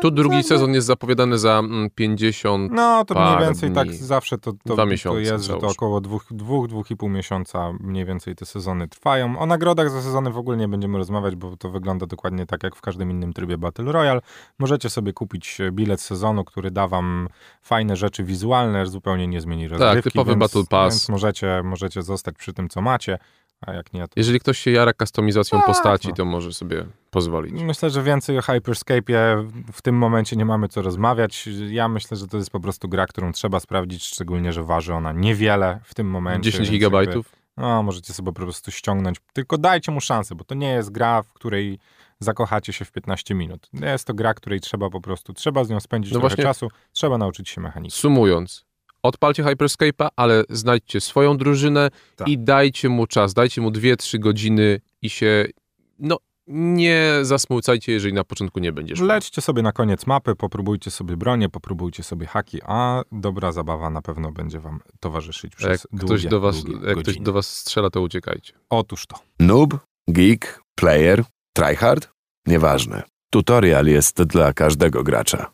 Tu 0.00 0.10
drugi 0.10 0.42
sezon 0.42 0.74
jest 0.74 0.86
zapowiadany 0.86 1.38
za 1.38 1.58
mm, 1.58 1.90
50. 1.90 2.72
No, 2.72 3.04
to 3.04 3.14
mniej 3.14 3.46
więcej 3.46 3.72
tak 3.72 3.88
dni. 3.88 3.96
zawsze 3.96 4.38
to, 4.38 4.52
to, 4.52 4.58
Dwa 4.64 4.76
to 4.76 4.86
miesiące, 4.86 5.20
jest, 5.20 5.44
że 5.44 5.56
to 5.56 5.66
około 5.66 6.00
dwóch, 6.00 6.26
dwóch, 6.30 6.68
dwóch 6.68 6.90
i 6.90 6.96
pół 6.96 7.08
miesiąca 7.08 7.72
mniej 7.80 8.04
więcej 8.04 8.34
te 8.34 8.46
sezony 8.46 8.88
trwają. 8.88 9.38
O 9.38 9.46
nagrodach 9.46 9.90
za 9.90 10.02
sezony 10.02 10.30
w 10.30 10.38
ogóle 10.38 10.56
nie 10.56 10.68
będziemy 10.68 10.98
rozmawiać, 10.98 11.36
bo 11.36 11.56
to 11.56 11.70
wygląda 11.70 12.06
dokładnie 12.06 12.46
tak 12.46 12.62
jak 12.62 12.76
w 12.76 12.80
każdym 12.80 13.10
innym 13.10 13.32
trybie 13.32 13.58
Battle 13.58 13.92
Royale. 13.92 14.20
Możecie 14.58 14.90
sobie 14.90 15.12
kupić 15.12 15.58
bilet 15.72 16.00
sezonu, 16.00 16.44
który 16.44 16.70
da 16.70 16.88
wam 16.88 17.28
fajne 17.62 17.96
rzeczy 17.96 18.24
wizualne, 18.24 18.86
zupełnie 18.86 19.26
nie 19.26 19.40
zmieni 19.40 19.68
rozgrywki. 19.68 20.02
Tak, 20.02 20.12
typowy 20.12 20.30
więc, 20.30 20.40
Battle 20.40 20.64
Pass. 20.70 20.94
Więc 20.94 21.08
możecie, 21.08 21.62
możecie 21.64 22.02
zostać 22.02 22.34
przy 22.34 22.52
tym, 22.52 22.68
co 22.68 22.80
macie, 22.80 23.18
a 23.60 23.72
jak 23.72 23.92
nie, 23.92 24.02
to 24.02 24.12
Jeżeli 24.16 24.40
ktoś 24.40 24.58
się 24.58 24.70
jara 24.70 24.92
kustomizacją 24.92 25.58
Tak, 25.58 25.66
postaci, 25.66 26.08
no. 26.08 26.14
to 26.14 26.24
może 26.24 26.52
sobie 26.52 26.86
pozwolić. 27.16 27.62
Myślę, 27.62 27.90
że 27.90 28.02
więcej 28.02 28.38
o 28.38 28.40
Hyperscape'ie 28.40 29.48
w 29.72 29.82
tym 29.82 29.98
momencie 29.98 30.36
nie 30.36 30.44
mamy 30.44 30.68
co 30.68 30.82
rozmawiać. 30.82 31.48
Ja 31.70 31.88
myślę, 31.88 32.16
że 32.16 32.26
to 32.26 32.36
jest 32.36 32.50
po 32.50 32.60
prostu 32.60 32.88
gra, 32.88 33.06
którą 33.06 33.32
trzeba 33.32 33.60
sprawdzić, 33.60 34.04
szczególnie, 34.04 34.52
że 34.52 34.62
waży 34.64 34.94
ona 34.94 35.12
niewiele 35.12 35.80
w 35.84 35.94
tym 35.94 36.06
momencie. 36.10 36.50
10 36.50 36.58
więc 36.58 36.70
gigabajtów. 36.70 37.26
Jakby, 37.26 37.62
no, 37.62 37.82
możecie 37.82 38.12
sobie 38.12 38.32
po 38.32 38.42
prostu 38.42 38.70
ściągnąć. 38.70 39.16
Tylko 39.32 39.58
dajcie 39.58 39.92
mu 39.92 40.00
szansę, 40.00 40.34
bo 40.34 40.44
to 40.44 40.54
nie 40.54 40.68
jest 40.68 40.90
gra, 40.92 41.22
w 41.22 41.32
której 41.32 41.78
zakochacie 42.20 42.72
się 42.72 42.84
w 42.84 42.92
15 42.92 43.34
minut. 43.34 43.68
Jest 43.72 44.04
to 44.04 44.14
gra, 44.14 44.34
której 44.34 44.60
trzeba 44.60 44.90
po 44.90 45.00
prostu, 45.00 45.32
trzeba 45.32 45.64
z 45.64 45.70
nią 45.70 45.80
spędzić 45.80 46.12
No 46.12 46.20
trochę 46.20 46.36
czasu, 46.36 46.68
trzeba 46.92 47.18
nauczyć 47.18 47.48
się 47.48 47.60
mechaniki. 47.60 47.96
Sumując, 47.96 48.64
odpalcie 49.02 49.42
Hyperscape'a, 49.44 50.08
ale 50.16 50.44
znajdźcie 50.50 51.00
swoją 51.00 51.36
drużynę 51.36 51.90
Tak. 52.16 52.28
i 52.28 52.38
dajcie 52.38 52.88
mu 52.88 53.06
czas, 53.06 53.34
dajcie 53.34 53.60
mu 53.60 53.70
2-3 53.70 54.18
godziny 54.18 54.80
i 55.02 55.10
się, 55.10 55.46
no, 55.98 56.18
nie 56.46 57.12
zasmucajcie, 57.22 57.92
jeżeli 57.92 58.14
na 58.14 58.24
początku 58.24 58.60
nie 58.60 58.72
będziesz. 58.72 59.00
Lećcie 59.00 59.42
sobie 59.42 59.62
na 59.62 59.72
koniec 59.72 60.06
mapy, 60.06 60.34
popróbujcie 60.34 60.90
sobie 60.90 61.16
bronię, 61.16 61.48
popróbujcie 61.48 62.02
sobie 62.02 62.26
haki, 62.26 62.58
a 62.64 63.02
dobra 63.12 63.52
zabawa 63.52 63.90
na 63.90 64.02
pewno 64.02 64.32
będzie 64.32 64.60
wam 64.60 64.80
towarzyszyć 65.00 65.52
A 65.64 65.68
Jak 65.68 65.78
przez 65.78 65.86
długie, 65.92 66.06
ktoś, 66.06 66.26
do 66.26 66.40
was, 66.40 66.64
długie 66.64 66.86
jak 66.86 66.92
ktoś 66.92 67.04
godziny. 67.04 67.24
do 67.24 67.32
was 67.32 67.56
strzela, 67.56 67.90
to 67.90 68.00
uciekajcie. 68.00 68.52
Otóż 68.70 69.06
to. 69.06 69.16
Noob, 69.40 69.78
geek, 70.08 70.62
player, 70.74 71.24
tryhard? 71.52 72.08
Nieważne. 72.46 73.02
Tutorial 73.30 73.86
jest 73.86 74.22
dla 74.22 74.52
każdego 74.52 75.02
gracza. 75.02 75.50